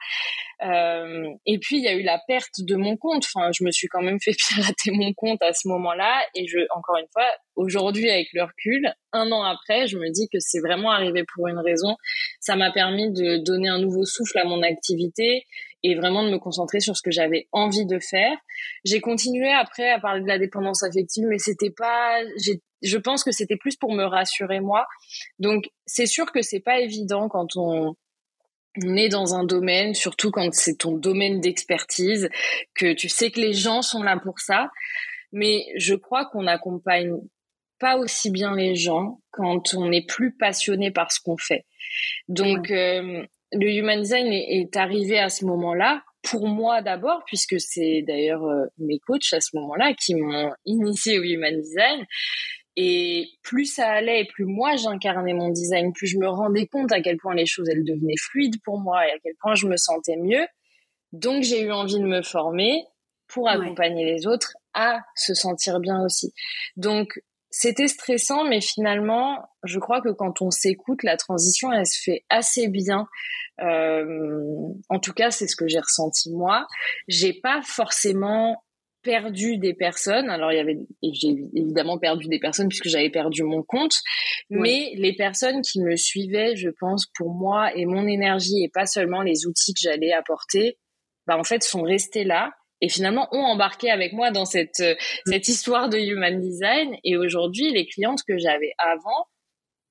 Euh, 0.62 1.28
et 1.46 1.58
puis 1.58 1.78
il 1.78 1.84
y 1.84 1.88
a 1.88 1.94
eu 1.94 2.02
la 2.02 2.20
perte 2.26 2.60
de 2.60 2.76
mon 2.76 2.96
compte. 2.96 3.24
Enfin 3.24 3.50
je 3.52 3.64
me 3.64 3.70
suis 3.70 3.88
quand 3.88 4.02
même 4.02 4.20
fait 4.20 4.34
pirater 4.48 4.90
mon 4.92 5.12
compte 5.14 5.42
à 5.42 5.52
ce 5.52 5.68
moment-là. 5.68 6.22
Et 6.34 6.46
je 6.46 6.58
encore 6.74 6.96
une 6.96 7.08
fois 7.12 7.26
aujourd'hui 7.56 8.10
avec 8.10 8.28
le 8.32 8.42
recul 8.42 8.92
un 9.12 9.30
an 9.30 9.44
après 9.44 9.86
je 9.86 9.96
me 9.96 10.10
dis 10.10 10.28
que 10.32 10.38
c'est 10.40 10.60
vraiment 10.60 10.90
arrivé 10.90 11.24
pour 11.34 11.48
une 11.48 11.58
raison. 11.58 11.96
Ça 12.40 12.56
m'a 12.56 12.72
permis 12.72 13.12
de 13.12 13.38
donner 13.44 13.68
un 13.68 13.78
nouveau 13.78 14.04
souffle 14.04 14.38
à 14.38 14.44
mon 14.44 14.62
activité 14.62 15.44
et 15.84 15.94
vraiment 15.94 16.24
de 16.24 16.30
me 16.30 16.38
concentrer 16.38 16.80
sur 16.80 16.96
ce 16.96 17.02
que 17.02 17.10
j'avais 17.10 17.46
envie 17.52 17.84
de 17.84 17.98
faire. 17.98 18.36
J'ai 18.84 19.00
continué 19.00 19.52
après 19.52 19.90
à 19.90 20.00
parler 20.00 20.22
de 20.22 20.26
la 20.26 20.38
dépendance 20.38 20.82
affective, 20.82 21.26
mais 21.28 21.38
c'était 21.38 21.70
pas, 21.70 22.22
je 22.82 22.98
pense 22.98 23.24
que 23.24 23.32
c'était 23.32 23.56
plus 23.56 23.76
pour 23.76 23.92
me 23.92 24.04
rassurer 24.04 24.60
moi. 24.60 24.86
Donc 25.38 25.64
c'est 25.86 26.06
sûr 26.06 26.30
que 26.32 26.42
c'est 26.42 26.60
pas 26.60 26.80
évident 26.80 27.28
quand 27.28 27.56
on, 27.56 27.96
on 28.82 28.96
est 28.96 29.08
dans 29.08 29.34
un 29.34 29.44
domaine, 29.44 29.94
surtout 29.94 30.30
quand 30.30 30.52
c'est 30.52 30.78
ton 30.78 30.92
domaine 30.92 31.40
d'expertise, 31.40 32.28
que 32.74 32.92
tu 32.92 33.08
sais 33.08 33.30
que 33.30 33.40
les 33.40 33.52
gens 33.52 33.82
sont 33.82 34.02
là 34.02 34.18
pour 34.22 34.40
ça. 34.40 34.70
Mais 35.32 35.64
je 35.76 35.94
crois 35.94 36.26
qu'on 36.26 36.44
n'accompagne 36.44 37.12
pas 37.80 37.96
aussi 37.96 38.30
bien 38.30 38.54
les 38.54 38.76
gens 38.76 39.20
quand 39.30 39.74
on 39.74 39.90
est 39.92 40.06
plus 40.06 40.34
passionné 40.36 40.90
par 40.90 41.10
ce 41.10 41.20
qu'on 41.20 41.36
fait. 41.36 41.66
Donc, 42.28 42.70
euh, 42.70 43.24
le 43.52 43.70
human 43.70 44.00
design 44.00 44.32
est, 44.32 44.76
arrivé 44.76 45.18
à 45.18 45.28
ce 45.28 45.44
moment-là 45.44 46.02
pour 46.22 46.48
moi 46.48 46.82
d'abord, 46.82 47.22
puisque 47.26 47.60
c'est 47.60 48.02
d'ailleurs 48.06 48.44
euh, 48.44 48.64
mes 48.78 48.98
coachs 49.00 49.32
à 49.32 49.40
ce 49.40 49.56
moment-là 49.56 49.92
qui 49.94 50.14
m'ont 50.14 50.52
initié 50.64 51.18
au 51.18 51.22
human 51.22 51.60
design. 51.60 52.04
Et 52.76 53.28
plus 53.42 53.66
ça 53.66 53.88
allait 53.88 54.22
et 54.22 54.24
plus 54.26 54.46
moi 54.46 54.74
j'incarnais 54.76 55.34
mon 55.34 55.50
design, 55.50 55.92
plus 55.92 56.08
je 56.08 56.18
me 56.18 56.28
rendais 56.28 56.66
compte 56.66 56.90
à 56.92 57.00
quel 57.00 57.18
point 57.18 57.34
les 57.34 57.46
choses 57.46 57.68
elles 57.68 57.84
devenaient 57.84 58.16
fluides 58.18 58.60
pour 58.64 58.80
moi 58.80 59.06
et 59.06 59.10
à 59.12 59.18
quel 59.22 59.34
point 59.36 59.54
je 59.54 59.66
me 59.66 59.76
sentais 59.76 60.16
mieux. 60.16 60.46
Donc 61.12 61.44
j'ai 61.44 61.62
eu 61.62 61.70
envie 61.70 62.00
de 62.00 62.06
me 62.06 62.22
former 62.22 62.84
pour 63.28 63.48
accompagner 63.48 64.04
les 64.04 64.26
autres 64.26 64.54
à 64.74 65.00
se 65.14 65.34
sentir 65.34 65.78
bien 65.78 66.04
aussi. 66.04 66.34
Donc 66.76 67.20
c'était 67.56 67.86
stressant, 67.86 68.42
mais 68.42 68.60
finalement, 68.60 69.48
je 69.62 69.78
crois 69.78 70.00
que 70.00 70.08
quand 70.08 70.42
on 70.42 70.50
s'écoute, 70.50 71.04
la 71.04 71.16
transition, 71.16 71.72
elle 71.72 71.86
se 71.86 72.02
fait 72.02 72.24
assez 72.28 72.66
bien. 72.66 73.06
Euh, 73.60 74.70
en 74.88 74.98
tout 74.98 75.12
cas, 75.12 75.30
c'est 75.30 75.46
ce 75.46 75.54
que 75.54 75.68
j'ai 75.68 75.78
ressenti 75.78 76.32
moi. 76.32 76.66
J'ai 77.06 77.32
pas 77.32 77.62
forcément 77.62 78.64
perdu 79.04 79.58
des 79.58 79.74
personnes. 79.74 80.28
Alors 80.28 80.50
il 80.50 80.56
y 80.56 80.60
avait, 80.60 80.78
j'ai 81.02 81.36
évidemment 81.54 81.98
perdu 81.98 82.26
des 82.26 82.38
personnes 82.40 82.68
puisque 82.68 82.88
j'avais 82.88 83.10
perdu 83.10 83.42
mon 83.44 83.62
compte, 83.62 83.94
mais 84.50 84.92
les 84.96 85.14
personnes 85.14 85.62
qui 85.62 85.80
me 85.80 85.96
suivaient, 85.96 86.56
je 86.56 86.70
pense, 86.80 87.06
pour 87.16 87.32
moi 87.34 87.72
et 87.76 87.86
mon 87.86 88.06
énergie 88.06 88.64
et 88.64 88.70
pas 88.72 88.86
seulement 88.86 89.22
les 89.22 89.46
outils 89.46 89.74
que 89.74 89.80
j'allais 89.82 90.12
apporter, 90.12 90.78
bah 91.26 91.38
en 91.38 91.44
fait 91.44 91.62
sont 91.62 91.82
restés 91.82 92.24
là 92.24 92.52
et 92.80 92.88
finalement 92.88 93.28
ont 93.32 93.44
embarqué 93.44 93.90
avec 93.90 94.12
moi 94.12 94.30
dans 94.30 94.44
cette 94.44 94.80
euh, 94.80 94.94
cette 95.26 95.48
histoire 95.48 95.88
de 95.88 95.98
human 95.98 96.40
design 96.40 96.96
et 97.04 97.16
aujourd'hui 97.16 97.72
les 97.72 97.86
clientes 97.86 98.20
que 98.26 98.36
j'avais 98.36 98.72
avant 98.78 99.26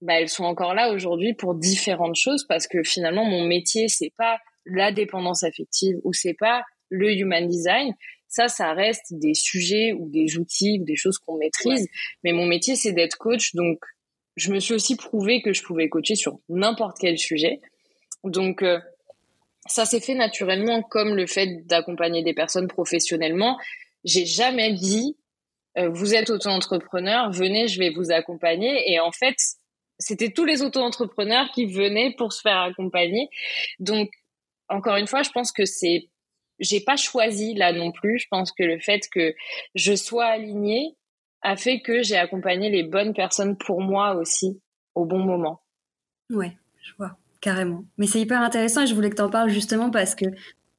bah, 0.01 0.19
elles 0.19 0.29
sont 0.29 0.43
encore 0.43 0.75
là 0.75 0.91
aujourd'hui 0.91 1.33
pour 1.33 1.55
différentes 1.55 2.17
choses 2.17 2.45
parce 2.47 2.67
que 2.67 2.83
finalement 2.83 3.25
mon 3.25 3.45
métier 3.45 3.87
c'est 3.87 4.11
pas 4.17 4.37
la 4.65 4.91
dépendance 4.91 5.43
affective 5.43 5.95
ou 6.03 6.13
c'est 6.13 6.35
pas 6.37 6.63
le 6.89 7.11
human 7.11 7.47
design. 7.47 7.93
Ça, 8.33 8.47
ça 8.47 8.73
reste 8.73 9.13
des 9.13 9.35
sujets 9.35 9.93
ou 9.93 10.09
des 10.09 10.37
outils 10.37 10.79
ou 10.81 10.85
des 10.85 10.95
choses 10.95 11.19
qu'on 11.19 11.37
maîtrise. 11.37 11.87
Mais 12.23 12.31
mon 12.31 12.47
métier, 12.47 12.75
c'est 12.75 12.91
d'être 12.91 13.15
coach. 13.19 13.53
Donc, 13.53 13.77
je 14.35 14.51
me 14.51 14.59
suis 14.59 14.73
aussi 14.73 14.95
prouvé 14.95 15.43
que 15.43 15.53
je 15.53 15.61
pouvais 15.61 15.87
coacher 15.87 16.15
sur 16.15 16.39
n'importe 16.49 16.97
quel 16.99 17.19
sujet. 17.19 17.61
Donc, 18.23 18.63
euh, 18.63 18.79
ça 19.67 19.85
s'est 19.85 19.99
fait 19.99 20.15
naturellement 20.15 20.81
comme 20.81 21.15
le 21.15 21.27
fait 21.27 21.67
d'accompagner 21.67 22.23
des 22.23 22.33
personnes 22.33 22.67
professionnellement. 22.67 23.59
J'ai 24.03 24.25
jamais 24.25 24.73
dit, 24.73 25.15
euh, 25.77 25.89
vous 25.89 26.15
êtes 26.15 26.31
auto-entrepreneur, 26.31 27.29
venez, 27.29 27.67
je 27.67 27.77
vais 27.77 27.91
vous 27.91 28.11
accompagner. 28.11 28.91
Et 28.91 28.99
en 28.99 29.11
fait, 29.11 29.35
c'était 29.99 30.31
tous 30.31 30.45
les 30.45 30.63
auto-entrepreneurs 30.63 31.51
qui 31.53 31.67
venaient 31.67 32.15
pour 32.17 32.33
se 32.33 32.41
faire 32.41 32.61
accompagner. 32.61 33.29
Donc, 33.77 34.09
encore 34.69 34.95
une 34.95 35.05
fois, 35.05 35.21
je 35.21 35.29
pense 35.29 35.51
que 35.51 35.65
c'est, 35.65 36.09
j'ai 36.59 36.81
pas 36.81 36.95
choisi 36.95 37.53
là 37.53 37.73
non 37.73 37.91
plus. 37.91 38.19
Je 38.19 38.27
pense 38.29 38.51
que 38.51 38.63
le 38.63 38.79
fait 38.79 39.01
que 39.11 39.33
je 39.75 39.95
sois 39.95 40.25
alignée 40.25 40.95
a 41.41 41.55
fait 41.55 41.81
que 41.81 42.03
j'ai 42.03 42.17
accompagné 42.17 42.69
les 42.69 42.83
bonnes 42.83 43.13
personnes 43.13 43.57
pour 43.57 43.81
moi 43.81 44.15
aussi 44.15 44.61
au 44.95 45.05
bon 45.05 45.19
moment. 45.19 45.61
Ouais, 46.29 46.57
je 46.81 46.93
vois, 46.97 47.17
carrément. 47.41 47.85
Mais 47.97 48.07
c'est 48.07 48.19
hyper 48.19 48.41
intéressant 48.41 48.83
et 48.83 48.87
je 48.87 48.95
voulais 48.95 49.09
que 49.09 49.15
tu 49.15 49.21
en 49.21 49.29
parles 49.29 49.49
justement 49.49 49.91
parce 49.91 50.15
que 50.15 50.25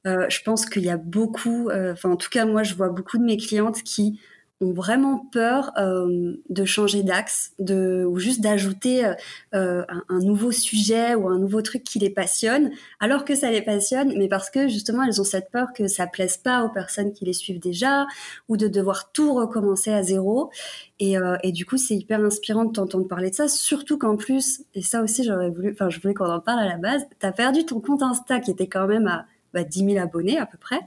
euh, 0.07 0.25
je 0.29 0.41
pense 0.41 0.65
qu'il 0.65 0.83
y 0.83 0.89
a 0.89 0.97
beaucoup, 0.97 1.69
euh, 1.69 1.93
enfin 1.93 2.11
en 2.11 2.17
tout 2.17 2.29
cas 2.29 2.45
moi 2.45 2.63
je 2.63 2.75
vois 2.75 2.89
beaucoup 2.89 3.17
de 3.17 3.23
mes 3.23 3.37
clientes 3.37 3.81
qui 3.83 4.19
ont 4.61 4.71
vraiment 4.71 5.17
peur 5.33 5.71
euh, 5.77 6.37
de 6.49 6.65
changer 6.65 7.03
d'axe, 7.03 7.51
de 7.59 8.05
ou 8.05 8.19
juste 8.19 8.39
d'ajouter 8.39 9.05
euh, 9.05 9.13
euh, 9.53 9.83
un, 9.89 10.03
un, 10.07 10.19
nouveau 10.19 10.51
sujet 10.51 11.13
ou 11.13 11.27
un 11.27 11.37
nouveau 11.37 11.61
truc 11.61 11.83
qui 11.83 11.99
les 11.99 12.09
passionne, 12.09 12.71
alors 13.01 13.25
que 13.25 13.35
ça 13.35 13.51
les 13.51 13.61
passionne, 13.61 14.13
mais 14.17 14.29
parce 14.29 14.49
que 14.49 14.69
justement 14.69 15.03
elles 15.03 15.19
ont 15.19 15.25
cette 15.25 15.51
peur 15.51 15.73
que 15.73 15.87
ça 15.87 16.07
plaise 16.07 16.37
pas 16.37 16.63
aux 16.63 16.69
personnes 16.69 17.11
qui 17.11 17.25
les 17.25 17.33
suivent 17.33 17.59
déjà 17.59 18.07
ou 18.47 18.55
de 18.55 18.67
devoir 18.69 19.11
tout 19.11 19.33
recommencer 19.33 19.91
à 19.91 20.03
zéro. 20.03 20.51
Et, 20.99 21.17
euh, 21.17 21.35
et 21.43 21.51
du 21.51 21.65
coup, 21.65 21.77
c'est 21.77 21.95
hyper 21.95 22.21
inspirant 22.21 22.63
de 22.63 22.71
t'entendre 22.71 23.07
parler 23.07 23.29
de 23.29 23.35
ça, 23.35 23.49
surtout 23.49 23.97
qu'en 23.97 24.15
plus, 24.15 24.61
et 24.73 24.81
ça 24.81 25.03
aussi 25.03 25.25
j'aurais 25.25 25.49
voulu, 25.49 25.71
enfin 25.73 25.89
je 25.89 25.99
voulais 25.99 26.13
qu'on 26.13 26.29
en 26.29 26.39
parle 26.39 26.59
à 26.59 26.67
la 26.67 26.77
base, 26.77 27.05
t'as 27.19 27.33
perdu 27.33 27.65
ton 27.65 27.81
compte 27.81 28.01
Insta 28.01 28.39
qui 28.39 28.51
était 28.51 28.67
quand 28.67 28.87
même 28.87 29.07
à 29.07 29.25
bah, 29.55 29.63
10 29.63 29.93
000 29.93 30.03
abonnés 30.03 30.37
à 30.37 30.45
peu 30.45 30.57
près. 30.57 30.81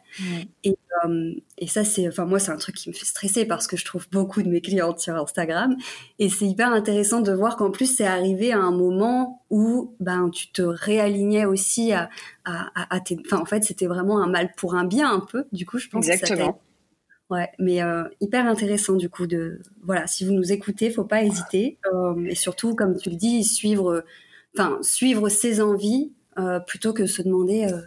Et, 0.62 0.76
euh, 1.06 1.32
et, 1.56 1.66
ça, 1.66 1.84
c'est, 1.84 2.06
enfin 2.06 2.26
moi, 2.26 2.38
c'est 2.38 2.52
un 2.52 2.58
truc 2.58 2.76
qui 2.76 2.90
me 2.90 2.94
fait 2.94 3.06
stresser 3.06 3.46
parce 3.46 3.66
que 3.66 3.78
je 3.78 3.84
trouve 3.86 4.06
beaucoup 4.12 4.42
de 4.42 4.48
mes 4.48 4.60
clientes 4.60 5.00
sur 5.00 5.16
Instagram. 5.16 5.74
Et 6.18 6.28
c'est 6.28 6.44
hyper 6.44 6.70
intéressant 6.70 7.22
de 7.22 7.32
voir 7.32 7.56
qu'en 7.56 7.70
plus, 7.70 7.86
c'est 7.86 8.06
arrivé 8.06 8.52
à 8.52 8.58
un 8.58 8.70
moment 8.70 9.42
où 9.48 9.94
ben, 10.00 10.28
tu 10.28 10.52
te 10.52 10.60
réalignais 10.60 11.46
aussi 11.46 11.92
à, 11.92 12.10
à, 12.44 12.94
à, 12.94 13.00
tes... 13.00 13.16
Enfin, 13.24 13.38
en 13.38 13.46
fait, 13.46 13.64
c'était 13.64 13.86
vraiment 13.86 14.22
un 14.22 14.28
mal 14.28 14.52
pour 14.54 14.74
un 14.74 14.84
bien 14.84 15.10
un 15.10 15.20
peu. 15.20 15.46
Du 15.50 15.64
coup, 15.64 15.78
je 15.78 15.88
pense 15.88 16.06
Exactement. 16.06 16.52
Que 16.52 16.58
Ouais, 17.30 17.50
mais 17.58 17.82
euh, 17.82 18.04
hyper 18.22 18.46
intéressant 18.46 18.94
du 18.94 19.10
coup 19.10 19.26
de 19.26 19.60
voilà, 19.82 20.06
si 20.06 20.24
vous 20.24 20.32
nous 20.32 20.50
écoutez, 20.50 20.90
faut 20.90 21.04
pas 21.04 21.22
hésiter 21.22 21.76
euh, 21.92 22.24
et 22.24 22.34
surtout 22.34 22.74
comme 22.74 22.96
tu 22.96 23.10
le 23.10 23.16
dis, 23.16 23.44
suivre 23.44 24.02
enfin 24.56 24.78
suivre 24.80 25.28
ses 25.28 25.60
envies 25.60 26.10
euh, 26.38 26.60
plutôt 26.60 26.92
que 26.92 27.06
se 27.06 27.22
demander 27.22 27.66
euh, 27.66 27.80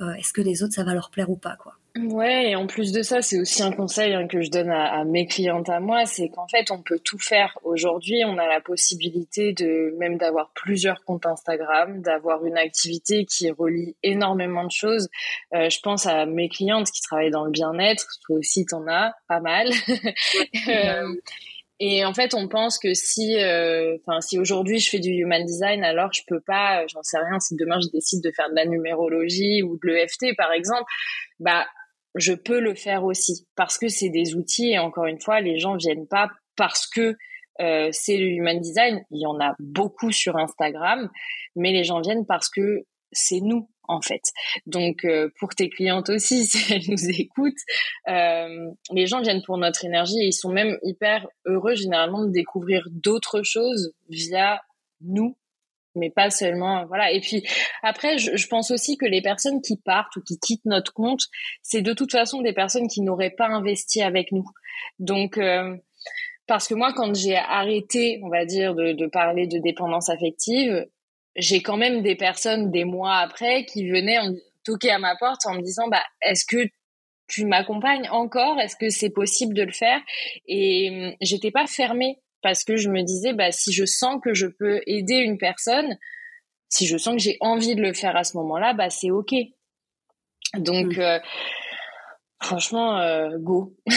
euh, 0.00 0.14
est-ce 0.14 0.32
que 0.32 0.40
les 0.40 0.62
autres 0.62 0.74
ça 0.74 0.84
va 0.84 0.94
leur 0.94 1.10
plaire 1.10 1.30
ou 1.30 1.36
pas 1.36 1.56
quoi. 1.56 1.74
Ouais, 1.98 2.50
et 2.50 2.56
en 2.56 2.66
plus 2.66 2.92
de 2.92 3.02
ça, 3.02 3.22
c'est 3.22 3.40
aussi 3.40 3.62
un 3.62 3.72
conseil 3.72 4.12
hein, 4.12 4.26
que 4.28 4.42
je 4.42 4.50
donne 4.50 4.68
à, 4.68 4.98
à, 4.98 5.04
mes 5.04 5.26
clientes 5.26 5.70
à 5.70 5.80
moi, 5.80 6.04
c'est 6.04 6.28
qu'en 6.28 6.46
fait, 6.46 6.70
on 6.70 6.82
peut 6.82 6.98
tout 7.02 7.18
faire. 7.18 7.58
Aujourd'hui, 7.64 8.22
on 8.26 8.36
a 8.36 8.46
la 8.46 8.60
possibilité 8.60 9.54
de 9.54 9.94
même 9.98 10.18
d'avoir 10.18 10.50
plusieurs 10.54 11.02
comptes 11.04 11.24
Instagram, 11.24 12.02
d'avoir 12.02 12.44
une 12.44 12.58
activité 12.58 13.24
qui 13.24 13.50
relie 13.50 13.96
énormément 14.02 14.64
de 14.64 14.70
choses. 14.70 15.08
Euh, 15.54 15.70
je 15.70 15.80
pense 15.80 16.06
à 16.06 16.26
mes 16.26 16.50
clientes 16.50 16.90
qui 16.90 17.00
travaillent 17.00 17.30
dans 17.30 17.46
le 17.46 17.50
bien-être, 17.50 18.06
toi 18.26 18.36
aussi, 18.36 18.66
t'en 18.66 18.86
as 18.88 19.14
pas 19.26 19.40
mal. 19.40 19.70
euh, 20.68 21.14
et 21.78 22.04
en 22.04 22.14
fait, 22.14 22.32
on 22.32 22.48
pense 22.48 22.78
que 22.78 22.94
si, 22.94 23.36
euh, 23.36 23.96
enfin, 24.00 24.20
si 24.20 24.38
aujourd'hui 24.38 24.78
je 24.78 24.88
fais 24.88 24.98
du 24.98 25.10
human 25.10 25.44
design, 25.44 25.84
alors 25.84 26.10
je 26.12 26.22
peux 26.26 26.40
pas, 26.40 26.82
euh, 26.82 26.86
j'en 26.88 27.02
sais 27.02 27.18
rien. 27.18 27.38
Si 27.38 27.54
demain 27.54 27.78
je 27.80 27.88
décide 27.92 28.22
de 28.22 28.32
faire 28.34 28.48
de 28.48 28.54
la 28.54 28.64
numérologie 28.64 29.62
ou 29.62 29.76
de 29.76 29.88
l'EFT, 29.88 30.34
par 30.36 30.52
exemple, 30.52 30.90
bah, 31.38 31.66
je 32.14 32.32
peux 32.32 32.60
le 32.60 32.74
faire 32.74 33.04
aussi 33.04 33.46
parce 33.56 33.76
que 33.76 33.88
c'est 33.88 34.08
des 34.08 34.34
outils. 34.36 34.70
Et 34.70 34.78
encore 34.78 35.04
une 35.04 35.20
fois, 35.20 35.40
les 35.42 35.58
gens 35.58 35.76
viennent 35.76 36.08
pas 36.08 36.30
parce 36.56 36.86
que 36.86 37.14
euh, 37.60 37.88
c'est 37.92 38.16
le 38.16 38.26
human 38.26 38.58
design. 38.58 39.04
Il 39.10 39.20
y 39.20 39.26
en 39.26 39.38
a 39.38 39.54
beaucoup 39.58 40.12
sur 40.12 40.36
Instagram, 40.38 41.10
mais 41.56 41.72
les 41.72 41.84
gens 41.84 42.00
viennent 42.00 42.24
parce 42.26 42.48
que 42.48 42.84
c'est 43.12 43.40
nous 43.40 43.68
en 43.88 44.00
fait. 44.00 44.22
Donc 44.66 45.04
euh, 45.04 45.30
pour 45.38 45.54
tes 45.54 45.68
clientes 45.68 46.08
aussi, 46.08 46.46
si 46.46 46.72
elles 46.72 46.88
nous 46.88 47.08
écoutent, 47.08 47.54
euh, 48.08 48.70
les 48.92 49.06
gens 49.06 49.20
viennent 49.20 49.42
pour 49.42 49.58
notre 49.58 49.84
énergie 49.84 50.18
et 50.20 50.26
ils 50.26 50.32
sont 50.32 50.52
même 50.52 50.78
hyper 50.82 51.26
heureux 51.44 51.74
généralement 51.74 52.24
de 52.24 52.30
découvrir 52.30 52.86
d'autres 52.90 53.42
choses 53.42 53.92
via 54.08 54.60
nous 55.00 55.36
mais 55.96 56.10
pas 56.10 56.30
seulement 56.30 56.84
voilà 56.86 57.10
et 57.10 57.20
puis 57.20 57.42
après 57.82 58.18
je, 58.18 58.36
je, 58.36 58.46
pense 58.48 58.70
aussi 58.70 58.96
que 58.96 59.06
les 59.06 59.22
personnes 59.22 59.60
qui 59.62 59.76
partent 59.78 60.14
ou 60.16 60.20
qui 60.20 60.38
quittent 60.38 60.64
notre 60.66 60.92
compte 60.92 61.22
c'est 61.62 61.82
de 61.82 61.92
toute 61.92 62.12
façon 62.12 62.42
des 62.42 62.52
personnes 62.52 62.86
qui 62.86 63.00
n'auraient 63.00 63.30
pas 63.30 63.48
investi 63.48 64.02
avec 64.02 64.30
nous 64.30 64.44
donc 64.98 65.38
euh, 65.38 65.76
parce 66.46 66.68
que 66.68 66.74
moi 66.74 66.92
quand 66.92 67.14
j'ai 67.14 67.36
arrêté 67.36 68.20
on 68.22 68.28
va 68.28 68.44
dire 68.44 68.74
de, 68.74 68.92
de 68.92 69.06
parler 69.06 69.46
de 69.46 69.58
dépendance 69.58 70.10
affective 70.10 70.86
j'ai 71.36 71.62
quand 71.62 71.76
même 71.76 72.02
des 72.02 72.16
personnes 72.16 72.70
des 72.70 72.84
mois 72.84 73.16
après 73.16 73.64
qui 73.66 73.88
venaient 73.88 74.18
en, 74.18 74.34
toquer 74.66 74.90
à 74.90 74.98
ma 74.98 75.16
porte 75.16 75.46
en 75.46 75.54
me 75.54 75.62
disant 75.62 75.88
bah 75.88 76.02
est-ce 76.20 76.44
que 76.44 76.68
tu 77.28 77.46
m'accompagnes 77.46 78.08
encore? 78.10 78.58
Est-ce 78.60 78.76
que 78.76 78.90
c'est 78.90 79.10
possible 79.10 79.54
de 79.54 79.62
le 79.62 79.72
faire? 79.72 80.00
Et 80.46 80.90
hum, 80.90 81.16
j'étais 81.20 81.50
pas 81.50 81.66
fermée 81.66 82.18
parce 82.42 82.64
que 82.64 82.76
je 82.76 82.90
me 82.90 83.02
disais 83.02 83.32
bah 83.32 83.52
si 83.52 83.72
je 83.72 83.84
sens 83.84 84.20
que 84.22 84.34
je 84.34 84.46
peux 84.46 84.80
aider 84.86 85.16
une 85.16 85.38
personne, 85.38 85.96
si 86.68 86.86
je 86.86 86.98
sens 86.98 87.14
que 87.14 87.22
j'ai 87.22 87.36
envie 87.40 87.74
de 87.74 87.82
le 87.82 87.94
faire 87.94 88.16
à 88.16 88.24
ce 88.24 88.36
moment-là, 88.36 88.74
bah 88.74 88.90
c'est 88.90 89.10
ok. 89.10 89.32
Donc 90.58 90.96
mmh. 90.96 91.00
euh, 91.00 91.18
franchement 92.42 92.98
euh, 92.98 93.38
go. 93.38 93.74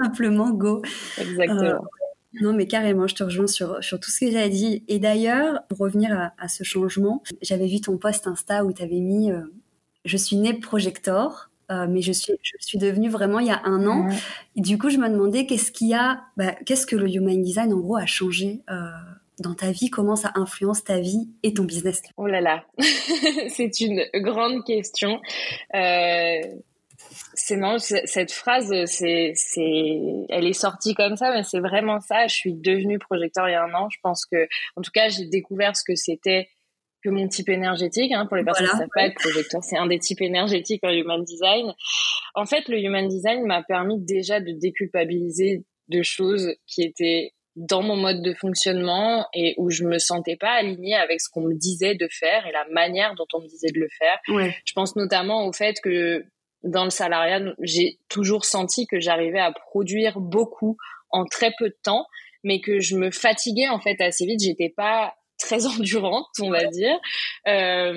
Simplement 0.00 0.50
go. 0.50 0.82
Exactement. 1.18 1.62
Euh, 1.62 1.78
non, 2.34 2.52
mais 2.52 2.66
carrément, 2.66 3.06
je 3.06 3.14
te 3.14 3.24
rejoins 3.24 3.46
sur, 3.46 3.82
sur 3.82 3.98
tout 3.98 4.10
ce 4.10 4.20
que 4.20 4.30
j'ai 4.30 4.48
dit. 4.48 4.84
Et 4.88 4.98
d'ailleurs, 4.98 5.62
pour 5.68 5.78
revenir 5.78 6.12
à, 6.12 6.32
à 6.38 6.48
ce 6.48 6.62
changement, 6.62 7.22
j'avais 7.40 7.66
vu 7.66 7.80
ton 7.80 7.96
post 7.96 8.26
Insta 8.26 8.64
où 8.64 8.72
tu 8.72 8.82
avais 8.82 9.00
mis 9.00 9.32
euh, 9.32 9.40
Je 10.04 10.16
suis 10.16 10.36
née 10.36 10.54
projector, 10.54 11.48
euh, 11.70 11.86
mais 11.88 12.00
je 12.00 12.12
suis, 12.12 12.32
je 12.42 12.52
suis 12.60 12.78
devenue 12.78 13.10
vraiment 13.10 13.40
il 13.40 13.46
y 13.46 13.50
a 13.50 13.60
un 13.64 13.86
an. 13.86 14.08
Et 14.56 14.60
du 14.60 14.78
coup, 14.78 14.88
je 14.88 14.98
me 14.98 15.08
demandais 15.08 15.46
qu'est-ce 15.46 15.70
qu'il 15.70 15.88
y 15.88 15.94
a, 15.94 16.22
bah, 16.36 16.54
qu'est-ce 16.64 16.86
que 16.86 16.96
le 16.96 17.08
Human 17.08 17.40
Design, 17.42 17.72
en 17.72 17.78
gros, 17.78 17.96
a 17.96 18.06
changé 18.06 18.62
euh, 18.70 18.90
dans 19.40 19.54
ta 19.54 19.70
vie? 19.70 19.90
Comment 19.90 20.16
ça 20.16 20.32
influence 20.34 20.82
ta 20.84 20.98
vie 20.98 21.28
et 21.42 21.52
ton 21.52 21.64
business 21.64 22.02
Oh 22.16 22.26
là 22.26 22.40
là, 22.40 22.64
c'est 23.48 23.80
une 23.80 24.02
grande 24.14 24.64
question. 24.64 25.20
Euh, 25.74 26.40
c'est 27.34 27.56
non, 27.56 27.78
cette 27.78 28.32
phrase, 28.32 28.72
c'est, 28.86 29.32
c'est, 29.34 30.00
elle 30.28 30.46
est 30.46 30.52
sortie 30.52 30.94
comme 30.94 31.16
ça, 31.16 31.32
mais 31.32 31.42
c'est 31.42 31.60
vraiment 31.60 32.00
ça. 32.00 32.26
Je 32.26 32.34
suis 32.34 32.54
devenue 32.54 32.98
projecteur 32.98 33.48
il 33.48 33.52
y 33.52 33.54
a 33.54 33.62
un 33.62 33.72
an. 33.74 33.88
Je 33.90 33.98
pense 34.02 34.26
que, 34.26 34.48
en 34.76 34.82
tout 34.82 34.90
cas, 34.92 35.08
j'ai 35.08 35.26
découvert 35.26 35.76
ce 35.76 35.84
que 35.86 35.94
c'était 35.94 36.48
que 37.02 37.10
mon 37.10 37.28
type 37.28 37.48
énergétique. 37.48 38.12
Hein, 38.12 38.26
pour 38.26 38.36
les 38.36 38.44
personnes 38.44 38.66
voilà. 38.66 38.78
qui 38.78 38.82
savent 38.82 38.94
pas, 38.94 39.06
être 39.06 39.20
projecteur, 39.20 39.62
c'est 39.62 39.78
un 39.78 39.86
des 39.86 39.98
types 39.98 40.20
énergétiques 40.20 40.82
en 40.84 40.90
human 40.90 41.22
design. 41.24 41.72
En 42.34 42.44
fait, 42.44 42.68
le 42.68 42.78
human 42.78 43.06
design 43.06 43.46
m'a 43.46 43.62
permis 43.62 44.00
déjà 44.00 44.40
de 44.40 44.52
déculpabiliser 44.52 45.64
de 45.88 46.02
choses 46.02 46.54
qui 46.66 46.82
étaient 46.82 47.32
dans 47.56 47.82
mon 47.82 47.96
mode 47.96 48.22
de 48.22 48.34
fonctionnement 48.34 49.26
et 49.34 49.54
où 49.58 49.70
je 49.70 49.82
me 49.82 49.98
sentais 49.98 50.36
pas 50.36 50.52
alignée 50.52 50.94
avec 50.94 51.20
ce 51.20 51.28
qu'on 51.28 51.42
me 51.42 51.54
disait 51.54 51.96
de 51.96 52.08
faire 52.10 52.46
et 52.46 52.52
la 52.52 52.64
manière 52.70 53.14
dont 53.16 53.26
on 53.32 53.40
me 53.40 53.48
disait 53.48 53.72
de 53.74 53.80
le 53.80 53.88
faire. 53.98 54.18
Ouais. 54.28 54.56
Je 54.64 54.72
pense 54.74 54.94
notamment 54.94 55.44
au 55.46 55.52
fait 55.52 55.80
que 55.82 56.24
dans 56.62 56.84
le 56.84 56.90
salariat, 56.90 57.40
j'ai 57.62 57.98
toujours 58.08 58.44
senti 58.44 58.86
que 58.86 59.00
j'arrivais 59.00 59.40
à 59.40 59.52
produire 59.52 60.20
beaucoup 60.20 60.76
en 61.10 61.24
très 61.24 61.52
peu 61.58 61.68
de 61.68 61.76
temps, 61.82 62.06
mais 62.44 62.60
que 62.60 62.80
je 62.80 62.96
me 62.96 63.10
fatiguais 63.10 63.68
en 63.68 63.80
fait 63.80 64.00
assez 64.00 64.26
vite. 64.26 64.40
J'étais 64.42 64.72
pas 64.74 65.14
très 65.38 65.66
endurante, 65.78 66.26
on 66.40 66.50
va 66.50 66.64
dire, 66.64 66.98
euh, 67.46 67.94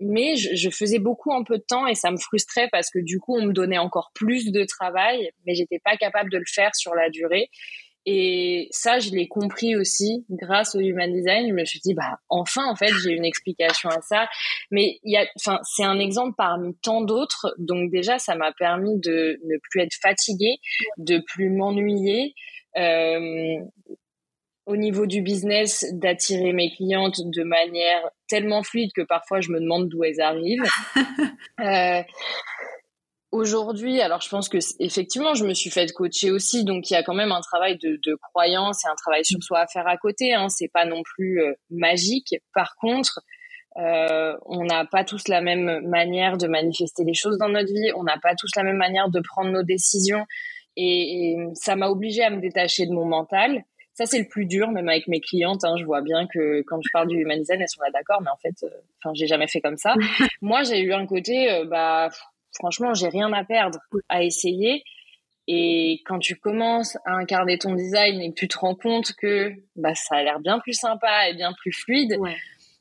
mais 0.00 0.36
je, 0.36 0.54
je, 0.54 0.70
faisais 0.70 0.98
beaucoup 0.98 1.30
en 1.30 1.44
peu 1.44 1.58
de 1.58 1.64
temps 1.66 1.86
et 1.86 1.94
ça 1.94 2.10
me 2.10 2.16
frustrait 2.16 2.68
parce 2.72 2.90
que 2.90 2.98
du 2.98 3.20
coup 3.20 3.36
on 3.36 3.46
me 3.46 3.52
donnait 3.52 3.78
encore 3.78 4.10
plus 4.14 4.50
de 4.50 4.64
travail, 4.64 5.30
mais 5.46 5.54
j'étais 5.54 5.78
pas 5.78 5.96
capable 5.96 6.30
de 6.30 6.38
le 6.38 6.44
faire 6.52 6.74
sur 6.74 6.94
la 6.94 7.08
durée. 7.08 7.48
Et 8.06 8.68
ça, 8.70 8.98
je 8.98 9.10
l'ai 9.10 9.28
compris 9.28 9.76
aussi 9.76 10.24
grâce 10.30 10.74
au 10.74 10.80
human 10.80 11.12
design. 11.12 11.48
Je 11.48 11.54
me 11.54 11.64
suis 11.64 11.80
dit, 11.80 11.94
bah, 11.94 12.18
enfin, 12.28 12.64
en 12.66 12.74
fait, 12.74 12.92
j'ai 13.02 13.12
une 13.12 13.24
explication 13.24 13.90
à 13.90 14.00
ça. 14.00 14.28
Mais 14.70 14.98
il 15.04 15.12
y 15.12 15.16
a, 15.16 15.26
enfin, 15.36 15.60
c'est 15.64 15.84
un 15.84 15.98
exemple 15.98 16.34
parmi 16.36 16.74
tant 16.82 17.02
d'autres. 17.02 17.54
Donc 17.58 17.90
déjà, 17.90 18.18
ça 18.18 18.34
m'a 18.34 18.52
permis 18.52 18.98
de 19.00 19.38
ne 19.44 19.56
plus 19.70 19.82
être 19.82 19.94
fatiguée, 20.00 20.56
de 20.98 21.22
plus 21.26 21.50
m'ennuyer. 21.50 22.34
Euh, 22.76 23.58
au 24.66 24.76
niveau 24.76 25.06
du 25.06 25.20
business 25.20 25.84
d'attirer 25.92 26.52
mes 26.52 26.70
clientes 26.70 27.20
de 27.24 27.42
manière 27.42 28.08
tellement 28.28 28.62
fluide 28.62 28.92
que 28.94 29.02
parfois 29.02 29.40
je 29.40 29.50
me 29.50 29.58
demande 29.58 29.88
d'où 29.88 30.04
elles 30.04 30.20
arrivent. 30.20 30.62
euh, 31.60 32.02
Aujourd'hui, 33.32 34.00
alors 34.00 34.20
je 34.20 34.28
pense 34.28 34.48
que 34.48 34.58
effectivement, 34.80 35.34
je 35.34 35.44
me 35.44 35.54
suis 35.54 35.70
fait 35.70 35.90
coacher 35.92 36.32
aussi, 36.32 36.64
donc 36.64 36.90
il 36.90 36.94
y 36.94 36.96
a 36.96 37.04
quand 37.04 37.14
même 37.14 37.30
un 37.30 37.40
travail 37.40 37.78
de, 37.78 38.00
de 38.04 38.16
croyance 38.16 38.84
et 38.84 38.88
un 38.88 38.96
travail 38.96 39.24
sur 39.24 39.40
soi 39.42 39.60
à 39.60 39.66
faire 39.68 39.86
à 39.86 39.96
côté. 39.96 40.34
Hein, 40.34 40.48
c'est 40.48 40.68
pas 40.68 40.84
non 40.84 41.02
plus 41.04 41.40
euh, 41.40 41.52
magique. 41.70 42.34
Par 42.52 42.74
contre, 42.74 43.20
euh, 43.76 44.36
on 44.46 44.64
n'a 44.64 44.84
pas 44.84 45.04
tous 45.04 45.28
la 45.28 45.40
même 45.40 45.86
manière 45.86 46.38
de 46.38 46.48
manifester 46.48 47.04
les 47.04 47.14
choses 47.14 47.38
dans 47.38 47.48
notre 47.48 47.72
vie. 47.72 47.92
On 47.94 48.02
n'a 48.02 48.18
pas 48.20 48.34
tous 48.34 48.50
la 48.56 48.64
même 48.64 48.78
manière 48.78 49.08
de 49.10 49.20
prendre 49.20 49.50
nos 49.50 49.62
décisions, 49.62 50.26
et, 50.76 51.36
ça 51.54 51.76
m'a 51.76 51.88
obligée 51.88 52.24
à 52.24 52.30
me 52.30 52.40
détacher 52.40 52.86
de 52.86 52.92
mon 52.92 53.04
mental. 53.04 53.64
Ça, 53.92 54.06
c'est 54.06 54.18
le 54.18 54.28
plus 54.28 54.46
dur, 54.46 54.70
même 54.70 54.88
avec 54.88 55.08
mes 55.08 55.20
clientes. 55.20 55.64
Hein, 55.64 55.74
je 55.78 55.84
vois 55.84 56.00
bien 56.00 56.26
que 56.26 56.62
quand 56.62 56.80
je 56.80 56.88
parle 56.92 57.08
du 57.08 57.16
human 57.16 57.38
design, 57.38 57.60
elles 57.60 57.68
sont 57.68 57.82
là 57.82 57.90
d'accord, 57.92 58.22
mais 58.22 58.30
en 58.30 58.36
fait, 58.36 58.54
euh, 58.64 58.70
enfin, 58.98 59.12
j'ai 59.14 59.26
jamais 59.26 59.46
fait 59.46 59.60
comme 59.60 59.76
ça. 59.76 59.94
Moi, 60.40 60.62
j'ai 60.62 60.80
eu 60.80 60.92
un 60.92 61.06
côté, 61.06 61.50
euh, 61.50 61.64
bah 61.66 62.08
franchement, 62.54 62.94
j'ai 62.94 63.08
rien 63.08 63.32
à 63.32 63.44
perdre 63.44 63.78
à 64.08 64.22
essayer. 64.22 64.82
Et 65.46 66.00
quand 66.06 66.18
tu 66.18 66.36
commences 66.36 66.96
à 67.04 67.14
incarner 67.14 67.58
ton 67.58 67.74
design 67.74 68.20
et 68.20 68.30
que 68.30 68.38
tu 68.38 68.48
te 68.48 68.58
rends 68.58 68.74
compte 68.74 69.12
que 69.14 69.52
bah, 69.74 69.94
ça 69.94 70.16
a 70.16 70.22
l'air 70.22 70.38
bien 70.38 70.60
plus 70.60 70.74
sympa 70.74 71.28
et 71.28 71.34
bien 71.34 71.52
plus 71.60 71.72
fluide, 71.72 72.16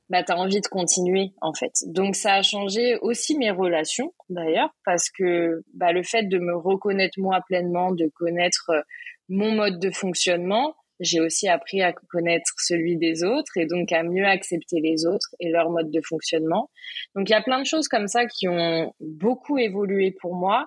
bah, 0.10 0.24
tu 0.24 0.32
as 0.32 0.38
envie 0.38 0.62
de 0.62 0.68
continuer 0.68 1.32
en 1.42 1.54
fait. 1.54 1.72
Donc 1.88 2.16
ça 2.16 2.36
a 2.36 2.42
changé 2.42 2.98
aussi 3.02 3.38
mes 3.38 3.52
relations 3.52 4.14
d'ailleurs 4.30 4.70
parce 4.86 5.10
que 5.10 5.64
bah, 5.74 5.94
le 5.94 6.04
fait 6.04 6.24
de 6.24 6.38
me 6.38 6.56
reconnaître 6.56 7.20
moi 7.20 7.40
pleinement, 7.48 7.92
de 7.92 8.08
connaître 8.16 8.70
euh, 8.70 8.82
mon 9.30 9.52
mode 9.52 9.80
de 9.80 9.92
fonctionnement, 9.92 10.76
j'ai 11.00 11.20
aussi 11.22 11.48
appris 11.48 11.82
à 11.82 11.94
connaître 11.94 12.52
celui 12.58 12.98
des 12.98 13.24
autres 13.24 13.58
et 13.58 13.66
donc 13.66 13.92
à 13.92 14.04
mieux 14.04 14.26
accepter 14.26 14.82
les 14.82 15.06
autres 15.06 15.36
et 15.40 15.50
leur 15.50 15.70
mode 15.70 15.92
de 15.92 16.02
fonctionnement. 16.02 16.70
Donc 17.16 17.30
il 17.30 17.32
y 17.32 17.36
a 17.36 17.42
plein 17.42 17.60
de 17.60 17.66
choses 17.66 17.88
comme 17.88 18.08
ça 18.08 18.26
qui 18.26 18.48
ont 18.48 18.94
beaucoup 19.00 19.58
évolué 19.58 20.12
pour 20.12 20.36
moi, 20.36 20.66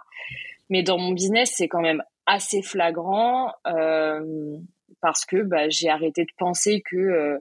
mais 0.70 0.82
dans 0.82 0.98
mon 0.98 1.12
business 1.12 1.52
c'est 1.56 1.68
quand 1.68 1.82
même 1.82 2.02
assez 2.26 2.62
flagrant 2.62 3.52
euh, 3.66 4.56
parce 5.00 5.24
que 5.24 5.42
bah, 5.42 5.68
j'ai 5.68 5.88
arrêté 5.88 6.22
de 6.22 6.32
penser 6.38 6.82
que 6.88 6.96
euh, 6.96 7.38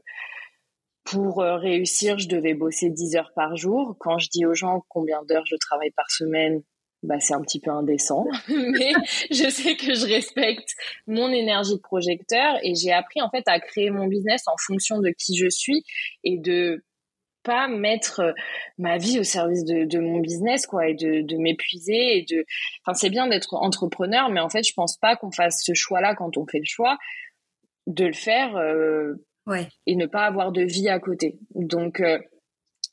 pour 1.03 1.41
euh, 1.41 1.57
réussir, 1.57 2.17
je 2.19 2.27
devais 2.27 2.53
bosser 2.53 2.89
10 2.89 3.15
heures 3.15 3.31
par 3.35 3.55
jour. 3.55 3.95
Quand 3.99 4.17
je 4.17 4.29
dis 4.29 4.45
aux 4.45 4.53
gens 4.53 4.83
combien 4.87 5.23
d'heures 5.23 5.45
je 5.45 5.55
travaille 5.55 5.91
par 5.91 6.09
semaine, 6.09 6.61
bah, 7.03 7.19
c'est 7.19 7.33
un 7.33 7.41
petit 7.41 7.59
peu 7.59 7.71
indécent, 7.71 8.25
mais 8.47 8.93
je 9.31 9.49
sais 9.49 9.75
que 9.75 9.93
je 9.93 10.05
respecte 10.05 10.75
mon 11.07 11.29
énergie 11.31 11.75
de 11.75 11.81
projecteur 11.81 12.57
et 12.63 12.75
j'ai 12.75 12.91
appris 12.91 13.21
en 13.21 13.29
fait 13.29 13.43
à 13.47 13.59
créer 13.59 13.89
mon 13.89 14.07
business 14.07 14.43
en 14.47 14.55
fonction 14.57 14.99
de 14.99 15.09
qui 15.09 15.35
je 15.35 15.49
suis 15.49 15.83
et 16.23 16.37
de 16.37 16.83
pas 17.43 17.67
mettre 17.67 18.19
euh, 18.19 18.33
ma 18.77 18.97
vie 18.97 19.19
au 19.19 19.23
service 19.23 19.63
de, 19.65 19.85
de 19.85 19.99
mon 19.99 20.19
business 20.19 20.67
quoi 20.67 20.87
et 20.87 20.93
de, 20.93 21.21
de 21.21 21.37
m'épuiser 21.37 22.17
et 22.17 22.25
de 22.29 22.45
enfin 22.85 22.93
c'est 22.93 23.09
bien 23.09 23.27
d'être 23.27 23.55
entrepreneur 23.55 24.29
mais 24.29 24.39
en 24.39 24.49
fait 24.49 24.63
je 24.63 24.73
pense 24.73 24.97
pas 24.97 25.15
qu'on 25.15 25.31
fasse 25.31 25.63
ce 25.63 25.73
choix 25.73 26.01
là 26.01 26.13
quand 26.13 26.37
on 26.37 26.45
fait 26.45 26.59
le 26.59 26.65
choix 26.65 26.97
de 27.87 28.05
le 28.05 28.13
faire 28.13 28.55
euh, 28.57 29.13
ouais. 29.47 29.67
et 29.87 29.95
ne 29.95 30.05
pas 30.05 30.25
avoir 30.25 30.51
de 30.51 30.61
vie 30.61 30.87
à 30.87 30.99
côté 30.99 31.39
donc 31.55 31.99
euh, 31.99 32.19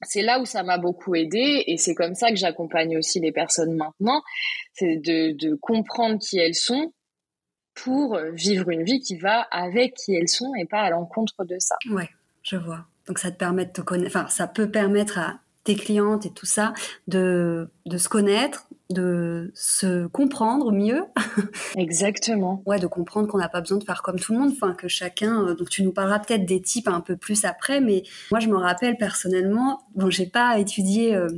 c'est 0.03 0.23
là 0.23 0.41
où 0.41 0.47
ça 0.47 0.63
m'a 0.63 0.79
beaucoup 0.79 1.15
aidé 1.15 1.65
et 1.67 1.77
c'est 1.77 1.95
comme 1.95 2.15
ça 2.15 2.31
que 2.31 2.37
j'accompagne 2.37 2.97
aussi 2.97 3.21
les 3.21 3.33
personnes 3.33 3.75
maintenant, 3.75 4.23
c'est 4.75 4.97
de, 4.97 5.33
de, 5.33 5.55
comprendre 5.57 6.19
qui 6.19 6.39
elles 6.39 6.55
sont 6.55 6.93
pour 7.75 8.19
vivre 8.33 8.71
une 8.71 8.83
vie 8.83 9.01
qui 9.01 9.17
va 9.17 9.41
avec 9.51 9.95
qui 9.95 10.15
elles 10.15 10.29
sont 10.29 10.53
et 10.55 10.67
pas 10.67 10.81
à 10.81 10.91
l'encontre 10.91 11.45
de 11.45 11.57
ça. 11.59 11.77
Ouais, 11.91 12.09
je 12.43 12.57
vois. 12.57 12.87
Donc 13.07 13.19
ça 13.19 13.31
te 13.31 13.37
permet 13.37 13.65
de 13.65 13.73
te 13.73 13.81
connaître, 13.81 14.17
enfin 14.17 14.29
ça 14.29 14.47
peut 14.47 14.71
permettre 14.71 15.19
à 15.19 15.41
tes 15.65 15.75
clientes 15.75 16.25
et 16.27 16.31
tout 16.31 16.47
ça, 16.47 16.73
de, 17.09 17.69
de 17.85 17.99
se 17.99 18.09
connaître, 18.09 18.68
de 18.91 19.51
se 19.55 20.07
comprendre 20.07 20.73
mieux. 20.73 21.05
Exactement. 21.77 22.63
ouais, 22.67 22.79
de 22.79 22.87
comprendre 22.87 23.29
qu'on 23.29 23.39
n'a 23.39 23.49
pas 23.49 23.61
besoin 23.61 23.79
de 23.79 23.85
faire 23.85 24.03
comme 24.03 24.19
tout 24.19 24.33
le 24.33 24.39
monde, 24.39 24.53
enfin 24.53 24.75
que 24.75 24.89
chacun. 24.89 25.47
Euh, 25.47 25.55
donc 25.55 25.69
tu 25.69 25.83
nous 25.83 25.93
parleras 25.93 26.21
peut-être 26.21 26.47
des 26.47 26.61
types 26.63 26.89
un 26.89 27.01
peu 27.01 27.17
plus 27.17 27.45
après, 27.45 27.81
mais 27.81 28.03
moi 28.31 28.41
je 28.41 28.49
me 28.49 28.57
rappelle 28.57 28.97
personnellement, 28.97 29.83
bon 29.95 30.11
j'ai 30.11 30.27
pas 30.27 30.59
étudié. 30.59 31.15
Euh, 31.15 31.29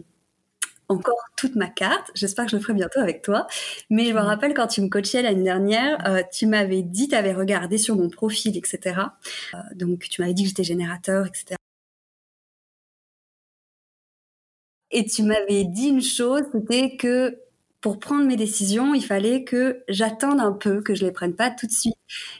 encore 0.88 1.22
toute 1.36 1.54
ma 1.54 1.68
carte. 1.68 2.10
J'espère 2.14 2.46
que 2.46 2.50
je 2.50 2.56
le 2.56 2.62
ferai 2.62 2.74
bientôt 2.74 2.98
avec 2.98 3.22
toi. 3.22 3.46
Mais 3.90 4.06
je 4.06 4.12
me 4.12 4.18
rappelle 4.18 4.54
quand 4.54 4.66
tu 4.66 4.80
me 4.80 4.88
coachais 4.88 5.22
l'année 5.22 5.44
dernière, 5.44 6.04
euh, 6.08 6.22
tu 6.32 6.46
m'avais 6.46 6.82
dit, 6.82 7.06
tu 7.06 7.14
avais 7.14 7.32
regardé 7.32 7.78
sur 7.78 7.94
mon 7.94 8.08
profil, 8.10 8.56
etc. 8.56 9.00
donc 9.76 10.00
tu 10.10 10.20
m'avais 10.20 10.34
dit 10.34 10.42
que 10.42 10.48
j'étais 10.48 10.64
générateur, 10.64 11.28
etc. 11.28 11.59
Et 14.90 15.05
tu 15.07 15.22
m'avais 15.22 15.64
dit 15.64 15.88
une 15.88 16.03
chose, 16.03 16.42
c'était 16.53 16.96
que 16.96 17.38
pour 17.81 17.98
prendre 17.98 18.26
mes 18.26 18.37
décisions, 18.37 18.94
il 18.94 19.05
fallait 19.05 19.44
que 19.44 19.83
j'attende 19.88 20.40
un 20.40 20.53
peu, 20.53 20.83
que 20.83 20.94
je 20.94 21.05
les 21.05 21.12
prenne 21.12 21.35
pas 21.35 21.50
tout 21.50 21.66
de 21.66 21.72
suite. 21.72 21.96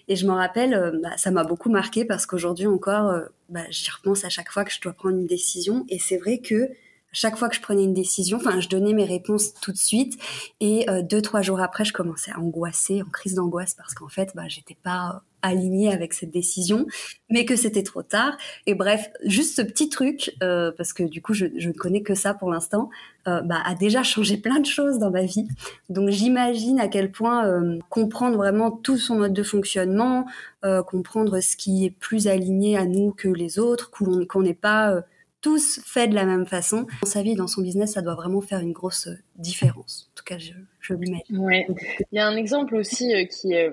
Et 0.09 0.17
je 0.17 0.27
me 0.27 0.33
rappelle, 0.33 0.75
euh, 0.75 0.99
bah, 1.03 1.17
ça 1.17 1.31
m'a 1.31 1.45
beaucoup 1.45 1.71
marqué 1.71 2.05
parce 2.05 2.27
qu'aujourd'hui 2.27 2.67
encore, 2.67 3.09
euh, 3.09 3.23
bah, 3.49 3.65
j'y 3.71 3.91
repense 3.91 4.25
à 4.25 4.29
chaque 4.29 4.51
fois 4.51 4.65
que 4.65 4.73
je 4.73 4.81
dois 4.81 4.93
prendre 4.93 5.17
une 5.17 5.27
décision. 5.27 5.87
Et 5.89 5.99
c'est 5.99 6.19
vrai 6.19 6.39
que 6.39 6.69
chaque 7.13 7.37
fois 7.37 7.49
que 7.49 7.57
je 7.57 7.61
prenais 7.61 7.85
une 7.85 7.95
décision, 7.95 8.37
enfin, 8.37 8.61
je 8.61 8.69
donnais 8.69 8.93
mes 8.93 9.05
réponses 9.05 9.55
tout 9.55 9.73
de 9.73 9.79
suite, 9.79 10.21
et 10.61 10.89
euh, 10.89 11.03
deux 11.03 11.23
trois 11.23 11.43
jours 11.43 11.61
après, 11.61 11.85
je 11.85 11.93
commençais 11.93 12.31
à 12.31 12.39
angoisser, 12.39 13.03
en 13.03 13.11
crise 13.11 13.35
d'angoisse, 13.35 13.75
parce 13.75 13.95
qu'en 13.95 14.09
fait, 14.09 14.31
bah, 14.35 14.47
j'étais 14.47 14.77
pas 14.83 15.23
alignée 15.43 15.93
avec 15.93 16.13
cette 16.13 16.31
décision, 16.31 16.87
mais 17.29 17.45
que 17.45 17.57
c'était 17.57 17.83
trop 17.83 18.03
tard. 18.03 18.37
Et 18.67 18.75
bref, 18.75 19.11
juste 19.25 19.57
ce 19.57 19.63
petit 19.63 19.89
truc, 19.89 20.35
euh, 20.43 20.73
parce 20.77 20.93
que 20.93 21.03
du 21.03 21.23
coup, 21.23 21.35
je, 21.35 21.47
je 21.57 21.69
ne 21.69 21.75
connais 21.75 22.03
que 22.03 22.15
ça 22.15 22.35
pour 22.35 22.51
l'instant, 22.51 22.91
euh, 23.29 23.41
bah, 23.43 23.61
a 23.65 23.75
déjà 23.75 24.03
changé 24.05 24.37
plein 24.37 24.61
de 24.61 24.67
choses 24.67 24.99
dans 24.99 25.11
ma 25.11 25.23
vie. 25.23 25.47
Donc, 25.89 26.11
j'imagine 26.11 26.81
à 26.81 26.89
quel 26.89 27.11
point 27.11 27.47
euh, 27.47 27.79
comprendre 27.89 28.37
vraiment 28.37 28.71
tout 28.71 28.99
son 28.99 29.17
mode 29.17 29.33
de 29.33 29.43
fonctionnement, 29.43 30.27
euh, 30.65 30.83
comprendre 30.83 31.41
ce 31.41 31.57
qui 31.57 31.85
est 31.85 31.91
plus 31.91 32.29
aligné 32.29 32.77
à 32.77 32.85
nous 32.85 33.13
que 33.13 33.29
les 33.29 33.59
autres, 33.59 33.91
qu'on 33.91 34.43
n'est 34.43 34.55
pas 34.55 35.03
tous 35.41 35.81
fait 35.85 36.09
de 36.09 36.15
la 36.15 36.25
même 36.25 36.47
façon. 36.47 36.87
Dans 37.03 37.09
sa 37.09 37.23
vie, 37.23 37.35
dans 37.35 37.47
son 37.47 37.63
business, 37.63 37.93
ça 37.93 38.03
doit 38.03 38.15
vraiment 38.15 38.41
faire 38.41 38.61
une 38.61 38.73
grosse 38.73 39.07
euh, 39.07 39.19
différence. 39.37 40.11
En 40.13 40.17
tout 40.17 40.25
cas, 40.25 40.39
je, 40.39 40.53
je 40.81 40.95
l'imagine. 40.95 41.39
Ouais. 41.39 41.67
Il 42.13 42.17
y 42.17 42.19
a 42.19 42.27
un 42.27 42.37
exemple 42.37 42.75
aussi 42.77 43.15
euh, 43.15 43.25
qui 43.25 43.53
est 43.53 43.71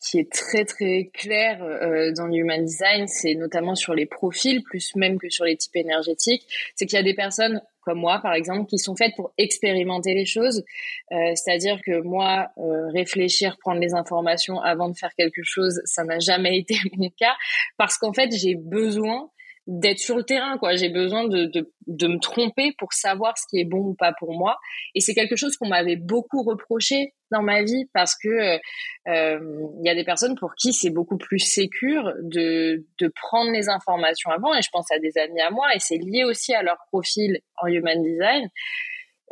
qui 0.00 0.18
est 0.18 0.30
très 0.32 0.64
très 0.64 1.10
clair 1.12 1.62
euh, 1.62 2.12
dans 2.12 2.26
l'human 2.26 2.64
design, 2.64 3.06
c'est 3.08 3.34
notamment 3.34 3.74
sur 3.74 3.94
les 3.94 4.06
profils, 4.06 4.62
plus 4.62 4.94
même 4.94 5.18
que 5.18 5.28
sur 5.28 5.44
les 5.44 5.56
types 5.56 5.76
énergétiques, 5.76 6.46
c'est 6.74 6.86
qu'il 6.86 6.96
y 6.96 7.00
a 7.00 7.04
des 7.04 7.14
personnes 7.14 7.60
comme 7.80 8.00
moi 8.00 8.20
par 8.20 8.34
exemple 8.34 8.66
qui 8.66 8.78
sont 8.78 8.94
faites 8.94 9.14
pour 9.16 9.32
expérimenter 9.38 10.14
les 10.14 10.26
choses, 10.26 10.62
euh, 11.12 11.16
c'est-à-dire 11.34 11.80
que 11.84 12.00
moi 12.02 12.48
euh, 12.58 12.88
réfléchir, 12.92 13.56
prendre 13.60 13.80
les 13.80 13.94
informations 13.94 14.60
avant 14.60 14.88
de 14.88 14.96
faire 14.96 15.14
quelque 15.16 15.42
chose, 15.42 15.80
ça 15.84 16.04
n'a 16.04 16.18
jamais 16.18 16.58
été 16.60 16.76
mon 16.96 17.10
cas. 17.10 17.34
Parce 17.76 17.98
qu'en 17.98 18.12
fait 18.12 18.30
j'ai 18.30 18.54
besoin 18.54 19.30
d'être 19.68 19.98
sur 19.98 20.16
le 20.16 20.24
terrain 20.24 20.56
quoi. 20.56 20.74
J'ai 20.74 20.88
besoin 20.88 21.28
de, 21.28 21.44
de, 21.44 21.70
de 21.86 22.06
me 22.08 22.18
tromper 22.18 22.72
pour 22.78 22.92
savoir 22.94 23.36
ce 23.36 23.44
qui 23.50 23.60
est 23.60 23.66
bon 23.66 23.90
ou 23.90 23.94
pas 23.94 24.12
pour 24.18 24.32
moi. 24.32 24.56
Et 24.94 25.00
c'est 25.00 25.14
quelque 25.14 25.36
chose 25.36 25.56
qu'on 25.56 25.68
m'avait 25.68 25.96
beaucoup 25.96 26.42
reproché 26.42 27.12
dans 27.30 27.42
ma 27.42 27.62
vie 27.62 27.84
parce 27.92 28.16
que 28.16 28.28
euh, 28.28 28.58
il 29.06 29.86
y 29.86 29.90
a 29.90 29.94
des 29.94 30.04
personnes 30.04 30.36
pour 30.36 30.54
qui 30.54 30.72
c'est 30.72 30.90
beaucoup 30.90 31.18
plus 31.18 31.38
sécure 31.38 32.14
de 32.22 32.86
de 32.98 33.12
prendre 33.14 33.52
les 33.52 33.68
informations 33.68 34.30
avant. 34.30 34.54
Et 34.54 34.62
je 34.62 34.70
pense 34.72 34.90
à 34.90 34.98
des 34.98 35.18
amis 35.18 35.40
à 35.42 35.50
moi 35.50 35.66
et 35.74 35.78
c'est 35.78 35.98
lié 35.98 36.24
aussi 36.24 36.54
à 36.54 36.62
leur 36.62 36.78
profil 36.90 37.38
en 37.62 37.66
human 37.66 38.02
design 38.02 38.48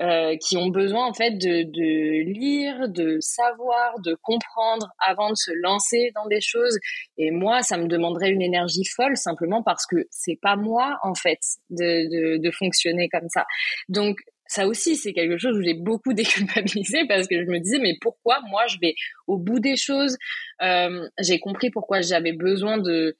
euh, 0.00 0.36
qui 0.36 0.56
ont 0.56 0.68
besoin 0.68 1.06
en 1.06 1.14
fait 1.14 1.32
de, 1.32 1.62
de, 1.62 2.22
lire, 2.32 2.88
de 2.88 3.18
savoir, 3.20 3.98
de 4.04 4.14
comprendre 4.22 4.88
avant 4.98 5.30
de 5.30 5.36
se 5.36 5.52
lancer 5.62 6.10
dans 6.14 6.26
des 6.26 6.40
choses. 6.40 6.78
Et 7.16 7.30
moi, 7.30 7.62
ça 7.62 7.76
me 7.76 7.86
demanderait 7.86 8.30
une 8.30 8.42
énergie 8.42 8.84
folle 8.84 9.16
simplement 9.16 9.62
parce 9.62 9.86
que 9.86 9.96
c'est 10.10 10.38
pas 10.40 10.56
moi 10.56 10.98
en 11.02 11.14
fait 11.14 11.38
de, 11.70 12.36
de, 12.36 12.36
de 12.42 12.50
fonctionner 12.50 13.08
comme 13.08 13.28
ça. 13.28 13.46
Donc 13.88 14.18
ça 14.48 14.66
aussi, 14.66 14.96
c'est 14.96 15.12
quelque 15.12 15.38
chose 15.38 15.56
où 15.56 15.62
j'ai 15.62 15.74
beaucoup 15.74 16.12
déculpabilisé 16.14 17.06
parce 17.08 17.26
que 17.26 17.42
je 17.42 17.46
me 17.50 17.58
disais, 17.58 17.78
mais 17.78 17.94
pourquoi 18.00 18.40
moi 18.48 18.66
je 18.66 18.76
vais 18.80 18.94
au 19.26 19.38
bout 19.38 19.60
des 19.60 19.76
choses? 19.76 20.16
Euh, 20.62 21.08
J'ai 21.20 21.38
compris 21.40 21.70
pourquoi 21.70 22.00
j'avais 22.00 22.32
besoin 22.32 22.78
de 22.78 23.16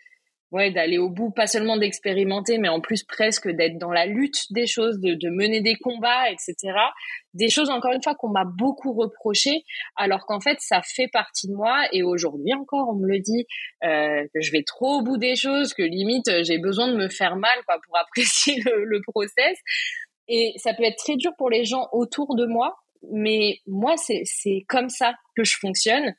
d'aller 0.73 0.99
au 0.99 1.09
bout, 1.09 1.31
pas 1.31 1.47
seulement 1.47 1.77
d'expérimenter, 1.77 2.59
mais 2.59 2.69
en 2.69 2.81
plus 2.81 3.05
presque 3.05 3.49
d'être 3.49 3.79
dans 3.79 3.91
la 3.91 4.07
lutte 4.07 4.51
des 4.51 4.67
choses, 4.67 4.99
de, 5.01 5.31
mener 5.31 5.61
des 5.61 5.77
combats, 5.77 6.31
etc. 6.31 6.55
Des 7.35 7.49
choses, 7.49 7.71
encore 7.71 7.93
une 7.93 8.03
fois, 8.03 8.15
qu'on 8.15 8.31
m'a 8.31 8.45
beaucoup 8.45 8.93
reproché, 8.93 9.65
alors 9.97 10.27
qu'en 10.27 10.41
fait, 10.41 10.59
ça 10.61 10.81
fait 10.83 11.09
partie 11.09 11.49
de 11.49 11.55
moi. 11.55 11.87
Et 11.93 12.03
aujourd'hui 12.03 12.55
encore, 12.55 12.89
on 12.89 12.95
me 12.95 13.07
le 13.07 13.21
dit, 13.21 13.47
euh, 13.85 14.25
que 14.35 14.41
je 14.41 14.53
vais 14.53 14.63
trop 14.63 15.01
au 15.01 15.03
bout 15.03 15.19
des 15.19 15.37
choses, 15.37 15.75
que 15.75 15.83
limite, 15.83 16.31
j'ai 16.43 16.59
besoin 16.59 16.89
de 16.89 16.97
me 16.97 17.09
faire 17.09 17.37
mal 17.37 17.59
pour 17.85 17.97
apprécier 17.99 18.61
le, 18.65 18.85
le 18.85 19.01
process. 19.07 19.59
Et 20.29 20.55
ça 20.57 20.75
peut 20.75 20.85
être 20.85 20.99
très 20.99 21.17
dur 21.17 21.33
pour 21.39 21.51
les 21.51 21.65
gens 21.65 21.89
autour 21.93 22.35
de 22.35 22.47
moi, 22.47 22.77
mais 23.13 23.61
moi, 23.67 23.95
c'est 23.97 24.65
comme 24.69 24.89
ça 24.89 25.15
que 25.37 25.45
je 25.45 25.57
fonctionne. 25.59 26.15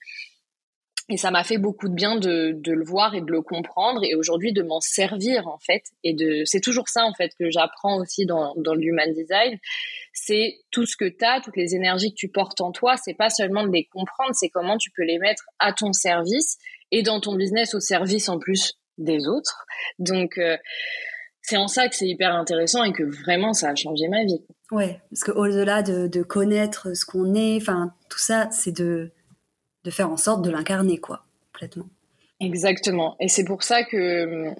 Et 1.09 1.15
ça 1.15 1.31
m'a 1.31 1.43
fait 1.43 1.57
beaucoup 1.57 1.87
de 1.87 1.93
bien 1.93 2.17
de, 2.17 2.59
le 2.65 2.83
voir 2.83 3.15
et 3.15 3.21
de 3.21 3.31
le 3.31 3.41
comprendre 3.41 4.03
et 4.03 4.13
aujourd'hui 4.15 4.51
de 4.51 4.61
m'en 4.61 4.81
servir 4.81 5.47
en 5.47 5.57
fait. 5.57 5.83
Et 6.03 6.13
de 6.13 6.43
c'est 6.45 6.59
toujours 6.59 6.89
ça 6.89 7.05
en 7.05 7.13
fait 7.13 7.31
que 7.39 7.49
j'apprends 7.49 7.99
aussi 7.99 8.25
dans, 8.25 8.53
dans 8.57 8.73
le 8.73 8.83
human 8.83 9.13
design. 9.13 9.57
C'est 10.13 10.59
tout 10.71 10.85
ce 10.85 10.97
que 10.97 11.05
tu 11.05 11.23
as 11.23 11.39
toutes 11.39 11.55
les 11.55 11.75
énergies 11.75 12.11
que 12.11 12.17
tu 12.17 12.27
portes 12.27 12.59
en 12.59 12.71
toi 12.71 12.97
c'est 12.97 13.13
pas 13.13 13.29
seulement 13.29 13.65
de 13.65 13.71
les 13.71 13.85
comprendre 13.85 14.31
c'est 14.33 14.49
comment 14.49 14.77
tu 14.77 14.91
peux 14.91 15.03
les 15.03 15.19
mettre 15.19 15.45
à 15.59 15.71
ton 15.71 15.93
service 15.93 16.57
et 16.91 17.03
dans 17.03 17.21
ton 17.21 17.35
business 17.35 17.73
au 17.73 17.79
service 17.79 18.27
en 18.27 18.37
plus 18.37 18.77
des 18.97 19.27
autres. 19.27 19.65
Donc 19.99 20.37
euh, 20.37 20.57
c'est 21.41 21.57
en 21.57 21.67
ça 21.67 21.87
que 21.87 21.95
c'est 21.95 22.07
hyper 22.07 22.35
intéressant 22.35 22.83
et 22.83 22.91
que 22.91 23.03
vraiment 23.03 23.53
ça 23.53 23.69
a 23.69 23.75
changé 23.75 24.09
ma 24.09 24.25
vie. 24.25 24.43
Ouais, 24.71 24.99
parce 25.09 25.23
que 25.23 25.31
au-delà 25.31 25.83
de, 25.83 26.07
de 26.07 26.21
connaître 26.23 26.93
ce 26.93 27.05
qu'on 27.05 27.33
est, 27.33 27.55
enfin 27.61 27.93
tout 28.09 28.19
ça, 28.19 28.49
c'est 28.51 28.73
de 28.73 29.13
de 29.87 29.91
faire 29.91 30.11
en 30.11 30.17
sorte 30.17 30.41
de 30.41 30.51
l'incarner, 30.51 30.97
quoi, 30.97 31.23
complètement. 31.53 31.87
Exactement. 32.41 33.15
Et 33.21 33.29
c'est 33.29 33.45
pour 33.45 33.63
ça 33.63 33.83
que 33.83 34.49
hum, 34.49 34.55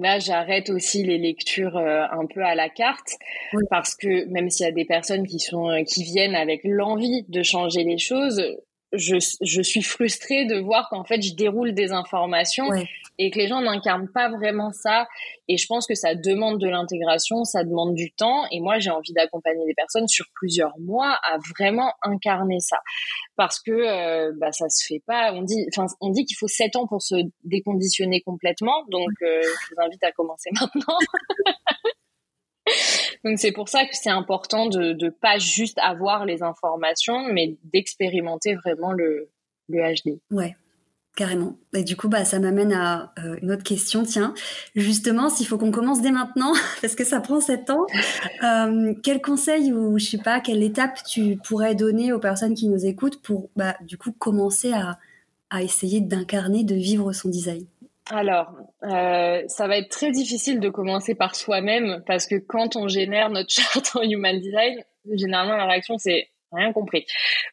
là, 0.00 0.18
j'arrête 0.18 0.70
aussi 0.70 1.04
les 1.04 1.18
lectures 1.18 1.76
euh, 1.76 2.04
un 2.10 2.24
peu 2.26 2.42
à 2.42 2.54
la 2.54 2.70
carte, 2.70 3.18
parce 3.68 3.94
que 3.94 4.24
même 4.30 4.48
s'il 4.48 4.64
y 4.64 4.68
a 4.68 4.72
des 4.72 4.86
personnes 4.86 5.26
qui 5.26 5.40
sont 5.40 5.68
euh, 5.68 5.82
qui 5.84 6.04
viennent 6.04 6.34
avec 6.34 6.62
l'envie 6.64 7.24
de 7.28 7.42
changer 7.42 7.84
les 7.84 7.98
choses, 7.98 8.42
je, 8.94 9.16
je 9.42 9.62
suis 9.62 9.82
frustrée 9.82 10.46
de 10.46 10.58
voir 10.58 10.88
qu'en 10.88 11.04
fait 11.04 11.20
je 11.22 11.34
déroule 11.34 11.72
des 11.74 11.92
informations 11.92 12.66
et 13.18 13.30
que 13.30 13.38
les 13.38 13.48
gens 13.48 13.60
n'incarnent 13.60 14.08
pas 14.12 14.28
vraiment 14.30 14.72
ça. 14.72 15.06
Et 15.48 15.56
je 15.56 15.66
pense 15.66 15.86
que 15.86 15.94
ça 15.94 16.14
demande 16.14 16.60
de 16.60 16.68
l'intégration, 16.68 17.44
ça 17.44 17.64
demande 17.64 17.94
du 17.94 18.12
temps. 18.12 18.44
Et 18.50 18.60
moi, 18.60 18.78
j'ai 18.78 18.90
envie 18.90 19.12
d'accompagner 19.12 19.64
des 19.66 19.74
personnes 19.74 20.08
sur 20.08 20.26
plusieurs 20.34 20.78
mois 20.78 21.18
à 21.22 21.38
vraiment 21.56 21.92
incarner 22.02 22.60
ça, 22.60 22.78
parce 23.36 23.60
que 23.60 23.72
euh, 23.72 24.32
bah, 24.36 24.52
ça 24.52 24.68
se 24.68 24.86
fait 24.86 25.02
pas. 25.06 25.32
On 25.34 25.42
dit, 25.42 25.66
on 26.00 26.10
dit 26.10 26.24
qu'il 26.24 26.36
faut 26.36 26.48
sept 26.48 26.76
ans 26.76 26.86
pour 26.86 27.02
se 27.02 27.16
déconditionner 27.44 28.20
complètement. 28.22 28.84
Donc, 28.90 29.10
euh, 29.22 29.40
je 29.42 29.74
vous 29.74 29.82
invite 29.82 30.02
à 30.04 30.12
commencer 30.12 30.50
maintenant. 30.60 30.98
Donc 33.24 33.38
c'est 33.38 33.52
pour 33.52 33.68
ça 33.68 33.84
que 33.84 33.94
c'est 33.94 34.10
important 34.10 34.66
de 34.66 34.92
ne 34.92 35.10
pas 35.10 35.38
juste 35.38 35.78
avoir 35.78 36.24
les 36.24 36.42
informations, 36.42 37.32
mais 37.32 37.56
d'expérimenter 37.64 38.54
vraiment 38.54 38.92
le, 38.92 39.30
le 39.68 39.80
HD. 39.80 40.20
Ouais, 40.30 40.56
carrément. 41.16 41.56
Et 41.74 41.84
du 41.84 41.96
coup, 41.96 42.08
bah, 42.08 42.24
ça 42.24 42.38
m'amène 42.38 42.72
à 42.72 43.12
euh, 43.18 43.36
une 43.42 43.52
autre 43.52 43.62
question. 43.62 44.02
Tiens, 44.02 44.34
justement, 44.74 45.28
s'il 45.28 45.46
faut 45.46 45.58
qu'on 45.58 45.70
commence 45.70 46.00
dès 46.00 46.10
maintenant, 46.10 46.52
parce 46.80 46.94
que 46.94 47.04
ça 47.04 47.20
prend 47.20 47.40
sept 47.40 47.70
ans, 47.70 47.86
euh, 48.42 48.94
quel 49.02 49.20
conseil 49.20 49.72
ou 49.72 49.98
je 49.98 50.04
sais 50.06 50.18
pas, 50.18 50.40
quelle 50.40 50.62
étape 50.62 51.02
tu 51.04 51.36
pourrais 51.44 51.74
donner 51.74 52.12
aux 52.12 52.18
personnes 52.18 52.54
qui 52.54 52.68
nous 52.68 52.86
écoutent 52.86 53.20
pour, 53.22 53.50
bah, 53.56 53.76
du 53.82 53.98
coup, 53.98 54.12
commencer 54.12 54.72
à, 54.72 54.98
essayer 55.60 56.00
d'incarner, 56.00 56.64
de 56.64 56.74
vivre 56.74 57.12
son 57.12 57.28
design? 57.28 57.66
Alors, 58.10 58.54
euh, 58.84 59.42
ça 59.48 59.68
va 59.68 59.76
être 59.76 59.90
très 59.90 60.10
difficile 60.10 60.60
de 60.60 60.70
commencer 60.70 61.14
par 61.14 61.34
soi-même 61.34 62.02
parce 62.06 62.26
que 62.26 62.36
quand 62.36 62.74
on 62.74 62.88
génère 62.88 63.28
notre 63.28 63.50
charte 63.52 63.94
en 63.94 64.00
human 64.00 64.40
design, 64.40 64.82
généralement 65.10 65.56
la 65.56 65.66
réaction 65.66 65.98
c'est 65.98 66.28
rien 66.52 66.72
compris. 66.72 67.04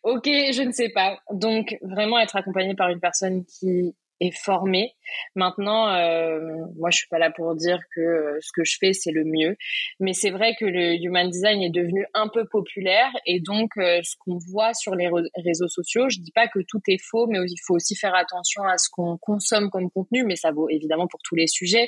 Ok, 0.04 0.26
je 0.26 0.64
ne 0.64 0.72
sais 0.72 0.90
pas. 0.90 1.20
Donc 1.32 1.78
vraiment 1.82 2.20
être 2.20 2.36
accompagné 2.36 2.76
par 2.76 2.90
une 2.90 3.00
personne 3.00 3.46
qui 3.46 3.96
est 4.20 4.32
formé. 4.32 4.94
Maintenant, 5.36 5.90
euh, 5.94 6.40
moi, 6.78 6.90
je 6.92 6.98
suis 6.98 7.08
pas 7.08 7.20
là 7.20 7.32
pour 7.32 7.56
dire 7.56 7.80
que 7.96 8.02
euh, 8.02 8.38
ce 8.42 8.52
que 8.54 8.64
je 8.64 8.78
fais 8.80 8.94
c'est 8.94 9.12
le 9.12 9.24
mieux, 9.24 9.56
mais 10.00 10.14
c'est 10.14 10.30
vrai 10.30 10.56
que 10.60 10.66
le 10.66 10.96
human 10.96 11.30
design 11.30 11.62
est 11.62 11.70
devenu 11.70 12.06
un 12.14 12.28
peu 12.28 12.46
populaire 12.46 13.12
et 13.26 13.40
donc 13.40 13.72
euh, 13.78 14.00
ce 14.04 14.16
qu'on 14.20 14.38
voit 14.52 14.74
sur 14.74 14.96
les 14.96 15.10
réseaux 15.38 15.68
sociaux, 15.68 16.10
je 16.10 16.20
dis 16.20 16.32
pas 16.32 16.48
que 16.48 16.60
tout 16.68 16.82
est 16.88 17.02
faux, 17.02 17.28
mais 17.28 17.40
il 17.40 17.58
faut 17.66 17.76
aussi 17.76 17.96
faire 17.96 18.16
attention 18.16 18.64
à 18.64 18.78
ce 18.78 18.90
qu'on 18.92 19.18
consomme 19.18 19.70
comme 19.70 19.90
contenu, 19.90 20.24
mais 20.24 20.36
ça 20.36 20.52
vaut 20.52 20.70
évidemment 20.70 21.08
pour 21.08 21.22
tous 21.24 21.36
les 21.36 21.48
sujets. 21.48 21.88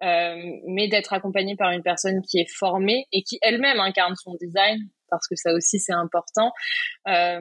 Mais 0.00 0.88
d'être 0.88 1.12
accompagné 1.12 1.56
par 1.56 1.70
une 1.70 1.82
personne 1.82 2.20
qui 2.22 2.38
est 2.38 2.50
formée 2.50 3.06
et 3.12 3.22
qui 3.22 3.38
elle-même 3.42 3.80
incarne 3.80 4.14
son 4.16 4.34
design, 4.34 4.78
parce 5.14 5.28
que 5.28 5.36
ça 5.36 5.52
aussi 5.52 5.78
c'est 5.78 5.92
important. 5.92 6.52
Euh, 7.08 7.40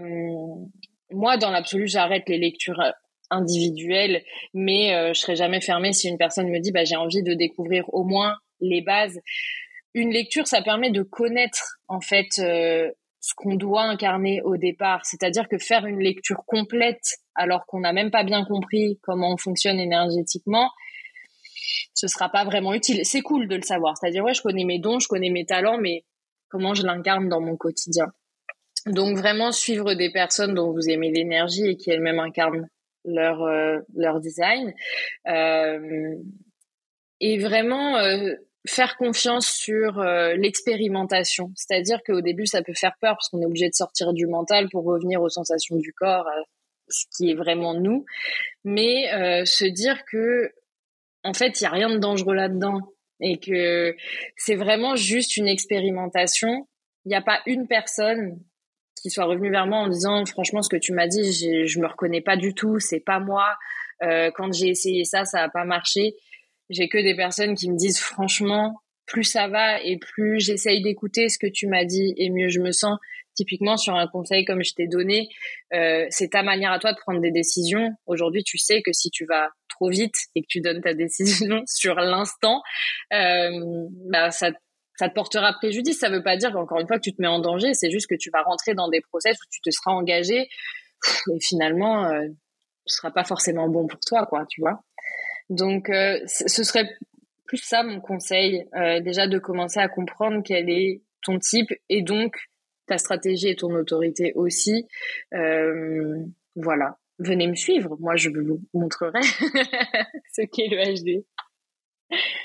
moi, 1.11 1.37
dans 1.37 1.51
l'absolu, 1.51 1.87
j'arrête 1.87 2.27
les 2.27 2.39
lectures 2.39 2.81
individuel, 3.29 4.23
mais 4.53 4.93
euh, 4.93 5.13
je 5.13 5.19
serai 5.19 5.35
jamais 5.35 5.61
fermée 5.61 5.93
si 5.93 6.07
une 6.07 6.17
personne 6.17 6.49
me 6.49 6.59
dit 6.59 6.71
bah 6.71 6.83
j'ai 6.83 6.95
envie 6.95 7.23
de 7.23 7.33
découvrir 7.33 7.85
au 7.93 8.03
moins 8.03 8.37
les 8.61 8.81
bases. 8.81 9.19
Une 9.93 10.11
lecture, 10.11 10.47
ça 10.47 10.61
permet 10.61 10.91
de 10.91 11.03
connaître 11.03 11.77
en 11.87 12.01
fait 12.01 12.39
euh, 12.39 12.89
ce 13.19 13.33
qu'on 13.35 13.55
doit 13.55 13.83
incarner 13.83 14.41
au 14.41 14.57
départ, 14.57 15.05
c'est-à-dire 15.05 15.47
que 15.47 15.57
faire 15.57 15.85
une 15.85 15.99
lecture 15.99 16.43
complète 16.45 17.17
alors 17.35 17.65
qu'on 17.65 17.79
n'a 17.79 17.93
même 17.93 18.11
pas 18.11 18.23
bien 18.23 18.43
compris 18.45 18.99
comment 19.01 19.31
on 19.33 19.37
fonctionne 19.37 19.79
énergétiquement, 19.79 20.69
ce 21.93 22.07
sera 22.07 22.29
pas 22.29 22.43
vraiment 22.43 22.73
utile. 22.73 23.01
C'est 23.03 23.21
cool 23.21 23.47
de 23.47 23.55
le 23.55 23.61
savoir, 23.61 23.97
c'est-à-dire 23.97 24.23
ouais, 24.23 24.33
je 24.33 24.41
connais 24.41 24.65
mes 24.65 24.79
dons, 24.79 24.99
je 24.99 25.07
connais 25.07 25.29
mes 25.29 25.45
talents, 25.45 25.77
mais 25.77 26.03
comment 26.53 26.75
je 26.75 26.85
l'incarne 26.85 27.29
dans 27.29 27.41
mon 27.41 27.57
quotidien. 27.57 28.05
Donc 28.85 29.17
vraiment 29.17 29.51
suivre 29.51 29.95
des 29.95 30.11
personnes 30.11 30.53
dont 30.53 30.71
vous 30.71 30.87
aimez 30.87 31.11
l'énergie 31.11 31.65
et 31.65 31.77
qui 31.77 31.89
elles-mêmes 31.89 32.19
incarnent 32.19 32.69
leur 33.05 33.41
euh, 33.41 33.79
leur 33.95 34.19
design 34.19 34.71
euh, 35.27 36.15
et 37.19 37.39
vraiment 37.39 37.97
euh, 37.97 38.35
faire 38.67 38.97
confiance 38.97 39.47
sur 39.47 39.99
l'expérimentation. 40.37 41.51
C'est-à-dire 41.55 42.01
qu'au 42.05 42.21
début, 42.21 42.45
ça 42.45 42.61
peut 42.61 42.73
faire 42.73 42.95
peur 43.01 43.15
parce 43.15 43.29
qu'on 43.29 43.41
est 43.41 43.45
obligé 43.45 43.67
de 43.67 43.73
sortir 43.73 44.13
du 44.13 44.27
mental 44.27 44.69
pour 44.71 44.85
revenir 44.85 45.21
aux 45.21 45.29
sensations 45.29 45.75
du 45.75 45.91
corps, 45.91 46.29
ce 46.87 47.05
qui 47.17 47.31
est 47.31 47.35
vraiment 47.35 47.73
nous. 47.73 48.05
Mais 48.63 49.09
se 49.45 49.65
dire 49.65 50.05
que, 50.05 50.49
en 51.25 51.33
fait, 51.33 51.59
il 51.59 51.65
y 51.65 51.67
a 51.67 51.71
rien 51.71 51.89
de 51.89 51.97
dangereux 51.97 52.35
là-dedans 52.35 52.92
et 53.19 53.37
que 53.39 53.95
c'est 54.35 54.55
vraiment 54.55 54.95
juste 54.95 55.37
une 55.37 55.47
expérimentation. 55.47 56.67
Il 57.05 57.09
n'y 57.09 57.15
a 57.15 57.21
pas 57.21 57.39
une 57.45 57.67
personne 57.67 58.39
qui 59.01 59.09
soit 59.09 59.25
revenu 59.25 59.51
vers 59.51 59.67
moi 59.67 59.79
en 59.79 59.89
disant 59.89 60.25
franchement 60.25 60.61
ce 60.61 60.69
que 60.69 60.77
tu 60.77 60.93
m'as 60.93 61.07
dit 61.07 61.33
je 61.67 61.79
me 61.79 61.87
reconnais 61.87 62.21
pas 62.21 62.37
du 62.37 62.53
tout 62.53 62.79
c'est 62.79 63.01
pas 63.01 63.19
moi. 63.19 63.55
Euh, 64.01 64.31
quand 64.33 64.51
j'ai 64.53 64.69
essayé 64.69 65.03
ça 65.03 65.25
ça 65.25 65.43
a 65.43 65.49
pas 65.49 65.65
marché. 65.65 66.15
J'ai 66.69 66.87
que 66.87 66.97
des 66.97 67.15
personnes 67.15 67.55
qui 67.55 67.69
me 67.69 67.77
disent 67.77 67.99
franchement 67.99 68.79
plus 69.05 69.25
ça 69.25 69.49
va 69.49 69.81
et 69.81 69.97
plus 69.97 70.39
j'essaye 70.39 70.81
d'écouter 70.81 71.27
ce 71.27 71.37
que 71.37 71.47
tu 71.47 71.67
m'as 71.67 71.83
dit 71.83 72.13
et 72.17 72.29
mieux 72.29 72.47
je 72.47 72.61
me 72.61 72.71
sens. 72.71 72.97
Typiquement 73.35 73.77
sur 73.77 73.95
un 73.95 74.07
conseil 74.07 74.45
comme 74.45 74.63
je 74.63 74.73
t'ai 74.73 74.87
donné 74.87 75.27
euh, 75.73 76.05
c'est 76.09 76.29
ta 76.29 76.43
manière 76.43 76.71
à 76.71 76.79
toi 76.79 76.93
de 76.93 76.97
prendre 76.97 77.19
des 77.19 77.31
décisions. 77.31 77.89
Aujourd'hui 78.05 78.43
tu 78.43 78.57
sais 78.57 78.81
que 78.81 78.93
si 78.93 79.09
tu 79.09 79.25
vas 79.25 79.49
trop 79.75 79.89
vite 79.89 80.15
et 80.35 80.41
que 80.41 80.47
tu 80.47 80.61
donnes 80.61 80.81
ta 80.81 80.93
décision 80.93 81.61
sur 81.65 81.95
l'instant 81.95 82.61
euh, 83.13 83.87
bah 84.09 84.31
ça 84.31 84.51
ça 84.95 85.09
te 85.09 85.15
portera 85.15 85.53
préjudice. 85.53 85.97
Ça 85.99 86.09
veut 86.09 86.21
pas 86.21 86.37
dire 86.37 86.51
qu'encore 86.51 86.79
une 86.79 86.87
fois 86.87 86.97
que 86.97 87.01
tu 87.01 87.13
te 87.13 87.19
mets 87.19 87.27
en 87.27 87.39
danger. 87.39 87.73
C'est 87.73 87.89
juste 87.89 88.07
que 88.07 88.15
tu 88.15 88.29
vas 88.29 88.43
rentrer 88.43 88.75
dans 88.75 88.89
des 88.89 89.01
process 89.01 89.37
où 89.37 89.45
tu 89.49 89.59
te 89.59 89.71
seras 89.71 89.91
engagé 89.91 90.49
et 91.31 91.39
finalement, 91.39 92.05
euh, 92.05 92.27
ce 92.85 92.97
sera 92.97 93.11
pas 93.11 93.23
forcément 93.23 93.67
bon 93.69 93.87
pour 93.87 93.99
toi, 93.99 94.25
quoi, 94.25 94.45
tu 94.49 94.61
vois. 94.61 94.83
Donc, 95.49 95.89
euh, 95.89 96.19
ce 96.25 96.63
serait 96.63 96.89
plus 97.45 97.57
ça 97.57 97.83
mon 97.83 97.99
conseil, 97.99 98.65
euh, 98.75 98.99
déjà 99.01 99.27
de 99.27 99.37
commencer 99.37 99.79
à 99.79 99.87
comprendre 99.87 100.41
quel 100.43 100.69
est 100.69 101.01
ton 101.21 101.39
type 101.39 101.71
et 101.89 102.01
donc 102.01 102.35
ta 102.87 102.97
stratégie 102.97 103.49
et 103.49 103.55
ton 103.55 103.73
autorité 103.75 104.33
aussi. 104.35 104.87
Voilà, 106.55 106.97
venez 107.19 107.47
me 107.47 107.55
suivre. 107.55 107.97
Moi, 107.99 108.15
je 108.15 108.29
vous 108.29 108.61
montrerai 108.73 109.21
ce 110.33 110.41
qu'est 110.51 110.67
le 110.69 110.93
HD. 110.95 111.25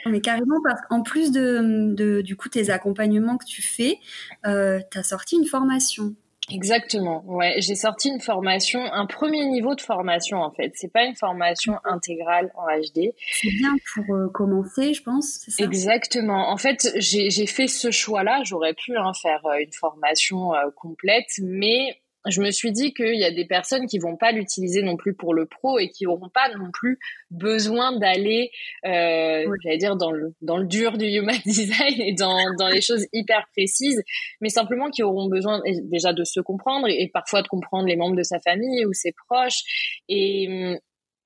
Mais 0.06 0.20
carrément, 0.20 0.60
parce 0.64 0.80
qu'en 0.88 1.02
plus 1.02 1.30
de, 1.30 2.22
du 2.22 2.36
coup 2.36 2.48
tes 2.48 2.70
accompagnements 2.70 3.36
que 3.36 3.44
tu 3.44 3.60
fais, 3.60 3.98
euh, 4.46 4.80
tu 4.90 4.98
as 4.98 5.02
sorti 5.02 5.36
une 5.36 5.44
formation. 5.44 6.14
Exactement. 6.50 7.22
Ouais, 7.26 7.56
j'ai 7.58 7.74
sorti 7.74 8.08
une 8.08 8.20
formation, 8.20 8.80
un 8.80 9.06
premier 9.06 9.44
niveau 9.46 9.74
de 9.74 9.80
formation 9.80 10.38
en 10.38 10.50
fait. 10.50 10.72
C'est 10.74 10.90
pas 10.90 11.04
une 11.04 11.14
formation 11.14 11.74
intégrale 11.84 12.50
en 12.56 12.66
HD. 12.66 13.12
C'est 13.32 13.50
bien 13.50 13.74
pour 13.94 14.14
euh, 14.14 14.28
commencer, 14.28 14.94
je 14.94 15.02
pense. 15.02 15.44
Ça? 15.48 15.64
Exactement. 15.64 16.50
En 16.50 16.56
fait, 16.56 16.90
j'ai 16.96 17.46
fait 17.46 17.68
ce 17.68 17.90
choix-là. 17.90 18.42
J'aurais 18.44 18.74
pu 18.74 18.96
hein, 18.96 19.12
faire 19.20 19.44
euh, 19.46 19.58
une 19.58 19.72
formation 19.72 20.54
euh, 20.54 20.70
complète, 20.74 21.28
mais 21.42 22.00
je 22.26 22.40
me 22.40 22.50
suis 22.50 22.72
dit 22.72 22.92
qu'il 22.92 23.18
y 23.18 23.24
a 23.24 23.30
des 23.30 23.46
personnes 23.46 23.86
qui 23.86 23.98
vont 23.98 24.16
pas 24.16 24.32
l'utiliser 24.32 24.82
non 24.82 24.96
plus 24.96 25.14
pour 25.14 25.34
le 25.34 25.46
pro 25.46 25.78
et 25.78 25.88
qui 25.88 26.06
auront 26.06 26.28
pas 26.28 26.48
non 26.56 26.70
plus 26.72 26.98
besoin 27.30 27.96
d'aller, 27.96 28.50
euh, 28.84 29.46
j'allais 29.62 29.78
dire 29.78 29.96
dans 29.96 30.10
le 30.10 30.34
dans 30.42 30.56
le 30.56 30.66
dur 30.66 30.98
du 30.98 31.06
human 31.06 31.38
design 31.46 32.00
et 32.00 32.14
dans 32.14 32.36
dans 32.58 32.68
les 32.68 32.80
choses 32.80 33.06
hyper 33.12 33.46
précises, 33.56 34.02
mais 34.40 34.48
simplement 34.48 34.90
qui 34.90 35.02
auront 35.02 35.28
besoin 35.28 35.60
déjà 35.84 36.12
de 36.12 36.24
se 36.24 36.40
comprendre 36.40 36.88
et, 36.88 37.08
parfois 37.12 37.42
de 37.42 37.48
comprendre 37.48 37.86
les 37.86 37.96
membres 37.96 38.16
de 38.16 38.22
sa 38.22 38.38
famille 38.40 38.84
ou 38.84 38.92
ses 38.92 39.12
proches. 39.28 39.62
Et 40.08 40.46
hum, 40.48 40.78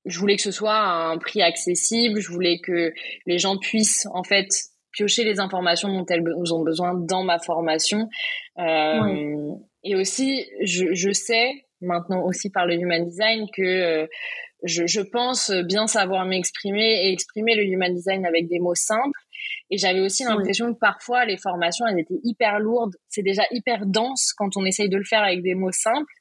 je 0.05 0.19
voulais 0.19 0.37
que 0.37 0.43
ce 0.43 0.51
soit 0.51 0.75
à 0.75 1.09
un 1.11 1.19
prix 1.19 1.43
accessible, 1.43 2.21
je 2.21 2.31
voulais 2.31 2.59
que 2.61 2.93
les 3.27 3.39
gens 3.39 3.57
puissent 3.57 4.07
en 4.13 4.25
fait 4.25 4.49
piocher 4.93 5.25
les 5.25 5.41
informations 5.41 5.89
dont 5.89 6.05
elles 6.07 6.23
ont 6.53 6.63
besoin 6.63 6.95
dans 6.95 7.23
ma 7.23 7.39
formation. 7.39 8.09
Euh, 8.59 9.55
et 9.85 9.97
aussi, 9.97 10.47
je, 10.63 10.93
je 10.93 11.13
sais 11.13 11.67
maintenant 11.81 12.23
aussi 12.25 12.51
par 12.51 12.67
le 12.67 12.75
human 12.75 13.05
design 13.05 13.47
que 13.55 13.63
euh, 13.63 14.07
je, 14.63 14.87
je 14.87 15.01
pense 15.01 15.51
bien 15.51 15.87
savoir 15.87 16.25
m'exprimer 16.25 17.07
et 17.07 17.13
exprimer 17.13 17.57
le 17.57 17.65
human 17.65 17.93
design 17.93 18.25
avec 18.25 18.49
des 18.49 18.61
mots 18.61 18.77
simples. 18.77 19.19
Et 19.71 19.79
j'avais 19.79 20.01
aussi 20.01 20.23
l'impression 20.23 20.73
que 20.73 20.79
parfois 20.79 21.25
les 21.25 21.37
formations, 21.37 21.85
elles 21.87 21.99
étaient 21.99 22.21
hyper 22.23 22.61
lourdes. 22.61 22.95
C'est 23.09 23.23
déjà 23.23 23.43
hyper 23.51 23.87
dense 23.87 24.33
quand 24.37 24.57
on 24.57 24.65
essaye 24.65 24.89
de 24.89 24.97
le 24.97 25.05
faire 25.05 25.23
avec 25.23 25.43
des 25.43 25.55
mots 25.55 25.73
simples. 25.73 26.13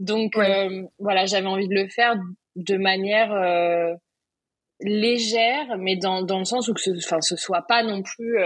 Donc 0.00 0.36
euh, 0.36 0.82
voilà, 0.98 1.26
j'avais 1.26 1.46
envie 1.46 1.68
de 1.68 1.74
le 1.74 1.88
faire 1.88 2.16
de 2.56 2.76
manière 2.76 3.32
euh, 3.32 3.94
légère, 4.80 5.76
mais 5.78 5.96
dans, 5.96 6.22
dans 6.22 6.40
le 6.40 6.44
sens 6.44 6.68
où 6.68 6.74
que 6.74 6.80
ce, 6.80 6.90
ce 7.20 7.36
soit 7.36 7.64
pas 7.68 7.84
non 7.84 8.02
plus 8.02 8.38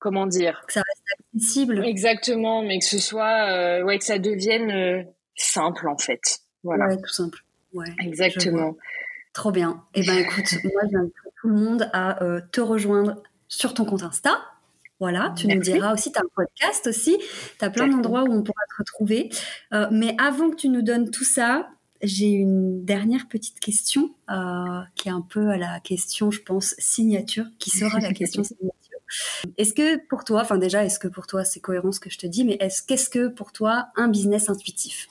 comment 0.00 0.26
dire 0.26 0.64
que 0.66 0.72
ça 0.72 0.82
reste 0.82 1.04
accessible. 1.32 1.84
Exactement, 1.84 2.62
mais 2.62 2.80
que 2.80 2.84
ce 2.84 2.98
soit 2.98 3.80
ouais 3.84 3.98
que 3.98 4.04
ça 4.04 4.18
devienne 4.18 5.06
simple 5.36 5.88
en 5.88 5.96
fait. 5.96 6.40
Voilà. 6.64 6.88
Ouais, 6.88 6.96
tout 6.96 7.12
simple. 7.12 7.38
Ouais. 7.72 7.86
Exactement. 8.00 8.76
Trop 9.32 9.52
bien. 9.52 9.84
Eh 9.94 10.04
ben 10.04 10.18
écoute, 10.18 10.52
moi 10.64 10.82
j'invite 10.90 11.14
tout 11.40 11.48
le 11.48 11.54
monde 11.54 11.88
à 11.92 12.22
euh, 12.22 12.40
te 12.52 12.60
rejoindre 12.60 13.22
sur 13.48 13.74
ton 13.74 13.84
compte 13.84 14.02
Insta. 14.02 14.38
Voilà, 14.98 15.32
tu 15.34 15.46
nous 15.46 15.60
diras 15.60 15.94
aussi, 15.94 16.12
tu 16.12 16.18
as 16.18 16.22
un 16.22 16.28
podcast 16.34 16.86
aussi, 16.86 17.16
tu 17.58 17.64
as 17.64 17.70
plein 17.70 17.88
d'endroits 17.88 18.22
où 18.24 18.32
on 18.32 18.42
pourra 18.42 18.62
te 18.68 18.76
retrouver. 18.76 19.30
Euh, 19.72 19.88
mais 19.90 20.14
avant 20.18 20.50
que 20.50 20.56
tu 20.56 20.68
nous 20.68 20.82
donnes 20.82 21.10
tout 21.10 21.24
ça, 21.24 21.70
j'ai 22.02 22.28
une 22.28 22.84
dernière 22.84 23.26
petite 23.26 23.60
question 23.60 24.14
euh, 24.30 24.82
qui 24.96 25.08
est 25.08 25.12
un 25.12 25.22
peu 25.22 25.48
à 25.48 25.56
la 25.56 25.80
question, 25.80 26.30
je 26.30 26.42
pense, 26.42 26.74
signature, 26.76 27.46
qui 27.58 27.70
sera 27.70 27.98
la 27.98 28.12
question 28.12 28.44
signature. 28.44 28.74
Est-ce 29.58 29.74
que 29.74 29.96
pour 30.08 30.24
toi, 30.24 30.42
enfin 30.42 30.58
déjà, 30.58 30.84
est-ce 30.84 30.98
que 30.98 31.08
pour 31.08 31.26
toi 31.26 31.44
c'est 31.44 31.60
cohérent 31.60 31.92
ce 31.92 32.00
que 32.00 32.10
je 32.10 32.18
te 32.18 32.26
dis, 32.26 32.44
mais 32.44 32.56
est-ce 32.60 32.82
qu'est-ce 32.82 33.10
que 33.10 33.28
pour 33.28 33.52
toi 33.52 33.88
un 33.96 34.08
business 34.08 34.48
intuitif? 34.48 35.08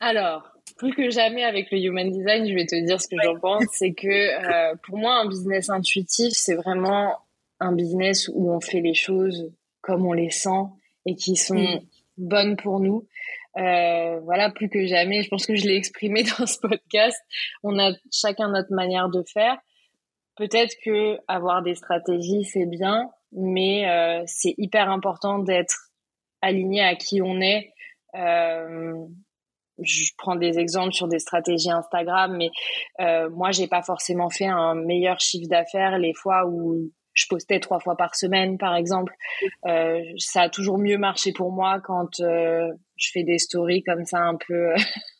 Alors, 0.00 0.54
plus 0.76 0.92
que 0.94 1.10
jamais 1.10 1.44
avec 1.44 1.70
le 1.70 1.78
human 1.78 2.10
design, 2.10 2.48
je 2.48 2.54
vais 2.54 2.66
te 2.66 2.74
dire 2.84 3.00
ce 3.00 3.08
que 3.08 3.16
j'en 3.22 3.38
pense, 3.38 3.64
c'est 3.72 3.92
que 3.92 4.08
euh, 4.08 4.74
pour 4.86 4.98
moi, 4.98 5.14
un 5.20 5.28
business 5.28 5.70
intuitif, 5.70 6.32
c'est 6.32 6.54
vraiment 6.54 7.18
un 7.60 7.72
business 7.72 8.28
où 8.32 8.50
on 8.50 8.60
fait 8.60 8.80
les 8.80 8.94
choses 8.94 9.52
comme 9.80 10.06
on 10.06 10.12
les 10.12 10.30
sent 10.30 10.66
et 11.06 11.14
qui 11.14 11.36
sont 11.36 11.54
mm. 11.54 11.80
bonnes 12.18 12.56
pour 12.56 12.80
nous. 12.80 13.06
Euh, 13.56 14.18
voilà, 14.20 14.50
plus 14.50 14.68
que 14.68 14.86
jamais, 14.86 15.22
je 15.22 15.28
pense 15.28 15.46
que 15.46 15.54
je 15.54 15.64
l'ai 15.64 15.76
exprimé 15.76 16.24
dans 16.38 16.46
ce 16.46 16.58
podcast. 16.58 17.16
On 17.62 17.78
a 17.78 17.92
chacun 18.12 18.48
notre 18.48 18.72
manière 18.72 19.08
de 19.08 19.22
faire. 19.32 19.56
Peut-être 20.36 20.74
que 20.84 21.18
avoir 21.28 21.62
des 21.62 21.74
stratégies, 21.74 22.44
c'est 22.44 22.66
bien, 22.66 23.10
mais 23.32 23.88
euh, 23.88 24.22
c'est 24.26 24.54
hyper 24.58 24.90
important 24.90 25.38
d'être 25.38 25.90
aligné 26.44 26.82
à 26.82 26.94
qui 26.94 27.22
on 27.22 27.40
est. 27.40 27.72
Euh, 28.14 28.94
je 29.82 30.10
prends 30.16 30.36
des 30.36 30.58
exemples 30.58 30.92
sur 30.92 31.08
des 31.08 31.18
stratégies 31.18 31.70
Instagram, 31.70 32.36
mais 32.36 32.50
euh, 33.00 33.28
moi, 33.30 33.50
j'ai 33.50 33.66
pas 33.66 33.82
forcément 33.82 34.30
fait 34.30 34.46
un 34.46 34.74
meilleur 34.74 35.18
chiffre 35.18 35.48
d'affaires 35.48 35.98
les 35.98 36.14
fois 36.14 36.46
où 36.46 36.92
je 37.12 37.26
postais 37.28 37.60
trois 37.60 37.80
fois 37.80 37.96
par 37.96 38.14
semaine, 38.14 38.56
par 38.56 38.76
exemple. 38.76 39.14
Euh, 39.66 40.00
ça 40.18 40.42
a 40.42 40.48
toujours 40.48 40.78
mieux 40.78 40.98
marché 40.98 41.32
pour 41.32 41.50
moi 41.52 41.80
quand 41.82 42.08
je 42.18 43.10
fais 43.12 43.24
des 43.24 43.38
stories 43.38 43.82
comme 43.82 44.04
ça 44.04 44.18
un 44.18 44.36
peu 44.36 44.74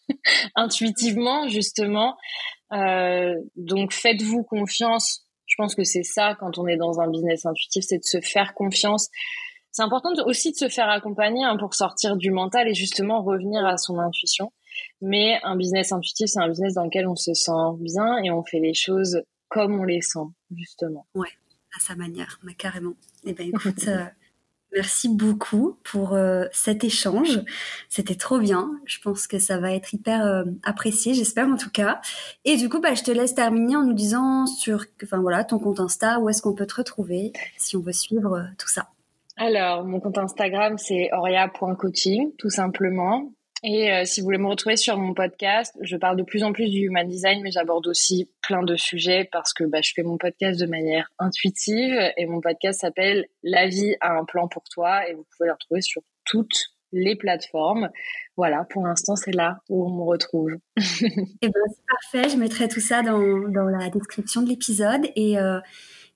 intuitivement, 0.54 1.48
justement. 1.48 2.16
Euh, 2.72 3.34
donc, 3.56 3.92
faites-vous 3.92 4.42
confiance. 4.42 5.26
Je 5.46 5.54
pense 5.56 5.74
que 5.74 5.84
c'est 5.84 6.02
ça 6.02 6.36
quand 6.40 6.58
on 6.58 6.66
est 6.66 6.76
dans 6.76 7.00
un 7.00 7.08
business 7.08 7.44
intuitif, 7.46 7.84
c'est 7.86 7.98
de 7.98 8.04
se 8.04 8.20
faire 8.20 8.54
confiance 8.54 9.10
c'est 9.74 9.82
important 9.82 10.10
aussi 10.26 10.52
de 10.52 10.56
se 10.56 10.68
faire 10.68 10.88
accompagner 10.88 11.42
hein, 11.42 11.56
pour 11.58 11.74
sortir 11.74 12.16
du 12.16 12.30
mental 12.30 12.68
et 12.68 12.74
justement 12.74 13.24
revenir 13.24 13.66
à 13.66 13.76
son 13.76 13.98
intuition. 13.98 14.52
Mais 15.00 15.40
un 15.42 15.56
business 15.56 15.90
intuitif, 15.90 16.28
c'est 16.28 16.38
un 16.38 16.48
business 16.48 16.74
dans 16.74 16.84
lequel 16.84 17.08
on 17.08 17.16
se 17.16 17.34
sent 17.34 17.50
bien 17.80 18.18
et 18.18 18.30
on 18.30 18.44
fait 18.44 18.60
les 18.60 18.72
choses 18.72 19.22
comme 19.48 19.80
on 19.80 19.82
les 19.82 20.00
sent, 20.00 20.28
justement. 20.54 21.06
Ouais, 21.16 21.28
à 21.76 21.80
sa 21.80 21.96
manière, 21.96 22.38
mais 22.44 22.54
carrément. 22.54 22.94
Eh 23.24 23.32
ben 23.32 23.48
écoute, 23.48 23.88
merci 24.74 25.08
beaucoup 25.08 25.76
pour 25.84 26.14
euh, 26.14 26.44
cet 26.52 26.84
échange. 26.84 27.40
C'était 27.88 28.14
trop 28.14 28.38
bien. 28.38 28.70
Je 28.84 28.98
pense 29.00 29.26
que 29.26 29.38
ça 29.38 29.58
va 29.58 29.72
être 29.72 29.94
hyper 29.94 30.24
euh, 30.24 30.44
apprécié, 30.62 31.14
j'espère 31.14 31.48
en 31.48 31.56
tout 31.56 31.70
cas. 31.70 32.00
Et 32.44 32.56
du 32.56 32.68
coup, 32.68 32.80
bah, 32.80 32.94
je 32.94 33.02
te 33.02 33.10
laisse 33.10 33.34
terminer 33.34 33.76
en 33.76 33.84
nous 33.84 33.94
disant 33.94 34.46
sur, 34.46 34.84
enfin 35.02 35.18
voilà, 35.18 35.44
ton 35.44 35.58
compte 35.58 35.80
Insta, 35.80 36.20
où 36.20 36.28
est-ce 36.28 36.42
qu'on 36.42 36.54
peut 36.54 36.66
te 36.66 36.76
retrouver 36.76 37.32
si 37.56 37.76
on 37.76 37.80
veut 37.80 37.92
suivre 37.92 38.46
tout 38.58 38.68
ça? 38.68 38.88
Alors, 39.36 39.84
mon 39.84 39.98
compte 39.98 40.18
Instagram, 40.18 40.78
c'est 40.78 41.10
oria.coaching, 41.12 42.32
tout 42.38 42.50
simplement. 42.50 43.32
Et 43.66 43.90
euh, 43.90 44.04
si 44.04 44.20
vous 44.20 44.26
voulez 44.26 44.36
me 44.36 44.46
retrouver 44.46 44.76
sur 44.76 44.98
mon 44.98 45.14
podcast, 45.14 45.74
je 45.80 45.96
parle 45.96 46.18
de 46.18 46.22
plus 46.22 46.44
en 46.44 46.52
plus 46.52 46.68
du 46.68 46.80
human 46.80 47.08
design, 47.08 47.40
mais 47.42 47.50
j'aborde 47.50 47.86
aussi 47.86 48.28
plein 48.42 48.62
de 48.62 48.76
sujets 48.76 49.26
parce 49.32 49.54
que 49.54 49.64
bah, 49.64 49.78
je 49.82 49.92
fais 49.94 50.02
mon 50.02 50.18
podcast 50.18 50.60
de 50.60 50.66
manière 50.66 51.10
intuitive 51.18 51.98
et 52.18 52.26
mon 52.26 52.42
podcast 52.42 52.82
s'appelle 52.82 53.24
La 53.42 53.66
vie 53.66 53.96
a 54.02 54.18
un 54.18 54.26
plan 54.26 54.48
pour 54.48 54.64
toi 54.64 55.08
et 55.08 55.14
vous 55.14 55.24
pouvez 55.34 55.46
le 55.46 55.54
retrouver 55.54 55.80
sur 55.80 56.02
toutes 56.26 56.74
les 56.92 57.16
plateformes. 57.16 57.88
Voilà, 58.36 58.66
pour 58.68 58.86
l'instant, 58.86 59.16
c'est 59.16 59.34
là 59.34 59.60
où 59.70 59.86
on 59.86 59.90
me 59.90 60.02
retrouve. 60.02 60.58
eh 60.76 61.48
ben, 61.48 61.62
c'est 61.70 61.86
parfait. 61.88 62.28
Je 62.28 62.36
mettrai 62.36 62.68
tout 62.68 62.80
ça 62.80 63.00
dans, 63.00 63.48
dans 63.48 63.64
la 63.64 63.88
description 63.88 64.42
de 64.42 64.50
l'épisode 64.50 65.06
et 65.16 65.38
euh, 65.38 65.58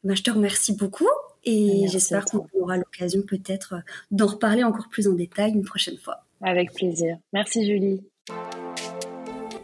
ben, 0.05 0.15
je 0.15 0.23
te 0.23 0.31
remercie 0.31 0.77
beaucoup 0.77 1.09
et 1.45 1.87
j'espère 1.89 2.27
qu'on 2.27 2.47
aura 2.61 2.77
l'occasion 2.77 3.23
peut-être 3.23 3.77
d'en 4.11 4.27
reparler 4.27 4.65
encore 4.65 4.91
plus 4.91 5.09
en 5.09 5.15
détail 5.15 5.53
une 5.53 5.65
prochaine 5.65 5.97
fois. 5.97 6.28
Avec 6.41 6.73
plaisir. 6.73 7.17
Merci 7.33 7.67
Julie. 7.67 8.01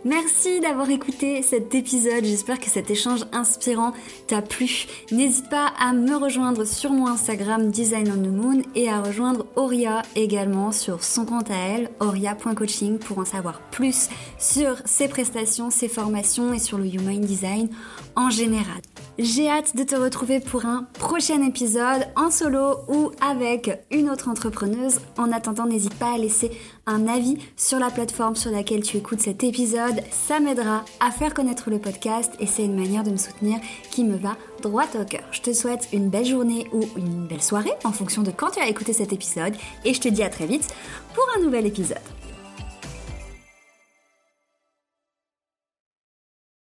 Merci 0.05 0.61
d'avoir 0.61 0.91
écouté 0.91 1.41
cet 1.41 1.75
épisode. 1.75 2.25
J'espère 2.25 2.61
que 2.61 2.69
cet 2.69 2.91
échange 2.91 3.25
inspirant 3.33 3.93
t'a 4.27 4.43
plu. 4.43 4.85
N'hésite 5.11 5.49
pas 5.49 5.73
à 5.81 5.95
me 5.95 6.15
rejoindre 6.17 6.65
sur 6.65 6.91
mon 6.91 7.07
Instagram 7.07 7.71
Design 7.71 8.13
on 8.13 8.23
the 8.23 8.27
Moon 8.27 8.63
et 8.75 8.91
à 8.91 9.01
rejoindre 9.01 9.47
Auria 9.57 10.03
également 10.15 10.73
sur 10.73 11.03
son 11.03 11.25
compte 11.25 11.51
à 11.51 11.57
elle, 11.57 11.89
auria.coaching 12.01 12.99
pour 12.99 13.19
en 13.19 13.25
savoir 13.25 13.63
plus 13.71 14.11
sur 14.39 14.77
ses 14.85 15.09
prestations, 15.09 15.71
ses 15.71 15.89
formations 15.89 16.53
et 16.53 16.59
sur 16.59 16.77
le 16.77 16.87
Human 16.87 17.23
Design 17.23 17.71
en 18.15 18.29
général. 18.29 18.83
J'ai 19.17 19.49
hâte 19.49 19.77
de 19.77 19.85
te 19.85 19.95
retrouver 19.95 20.41
pour 20.41 20.67
un 20.67 20.89
prochain 20.95 21.41
épisode 21.47 22.09
en 22.17 22.33
solo 22.33 22.79
ou 22.89 23.13
avec 23.21 23.71
une 23.93 24.11
autre 24.11 24.29
entrepreneuse. 24.29 24.99
En 25.17 25.31
attendant, 25.31 25.67
n'hésite 25.67 25.95
pas 25.95 26.15
à 26.15 26.19
laisser 26.19 26.51
un 26.87 27.07
avis 27.07 27.39
sur 27.57 27.79
la 27.79 27.91
plateforme 27.91 28.35
sur 28.35 28.51
laquelle 28.51 28.83
tu 28.83 28.97
écoutes 28.97 29.21
cet 29.21 29.45
épisode. 29.45 30.03
Ça 30.11 30.41
m'aidera 30.41 30.85
à 30.99 31.13
faire 31.13 31.33
connaître 31.33 31.71
le 31.71 31.79
podcast 31.79 32.33
et 32.41 32.47
c'est 32.47 32.65
une 32.65 32.75
manière 32.75 33.05
de 33.05 33.13
me 33.13 33.17
soutenir 33.17 33.61
qui 33.93 34.03
me 34.03 34.17
va 34.17 34.37
droit 34.63 34.87
au 35.01 35.05
cœur. 35.05 35.23
Je 35.31 35.43
te 35.43 35.53
souhaite 35.53 35.89
une 35.93 36.09
belle 36.09 36.27
journée 36.27 36.67
ou 36.73 36.83
une 36.97 37.29
belle 37.29 37.43
soirée 37.43 37.75
en 37.85 37.93
fonction 37.93 38.23
de 38.23 38.33
quand 38.33 38.51
tu 38.51 38.59
as 38.59 38.69
écouté 38.69 38.93
cet 38.93 39.13
épisode 39.13 39.55
et 39.85 39.95
je 39.95 40.01
te 40.01 40.09
dis 40.09 40.25
à 40.25 40.29
très 40.29 40.47
vite 40.47 40.75
pour 41.15 41.25
un 41.37 41.45
nouvel 41.45 41.67
épisode. 41.67 41.99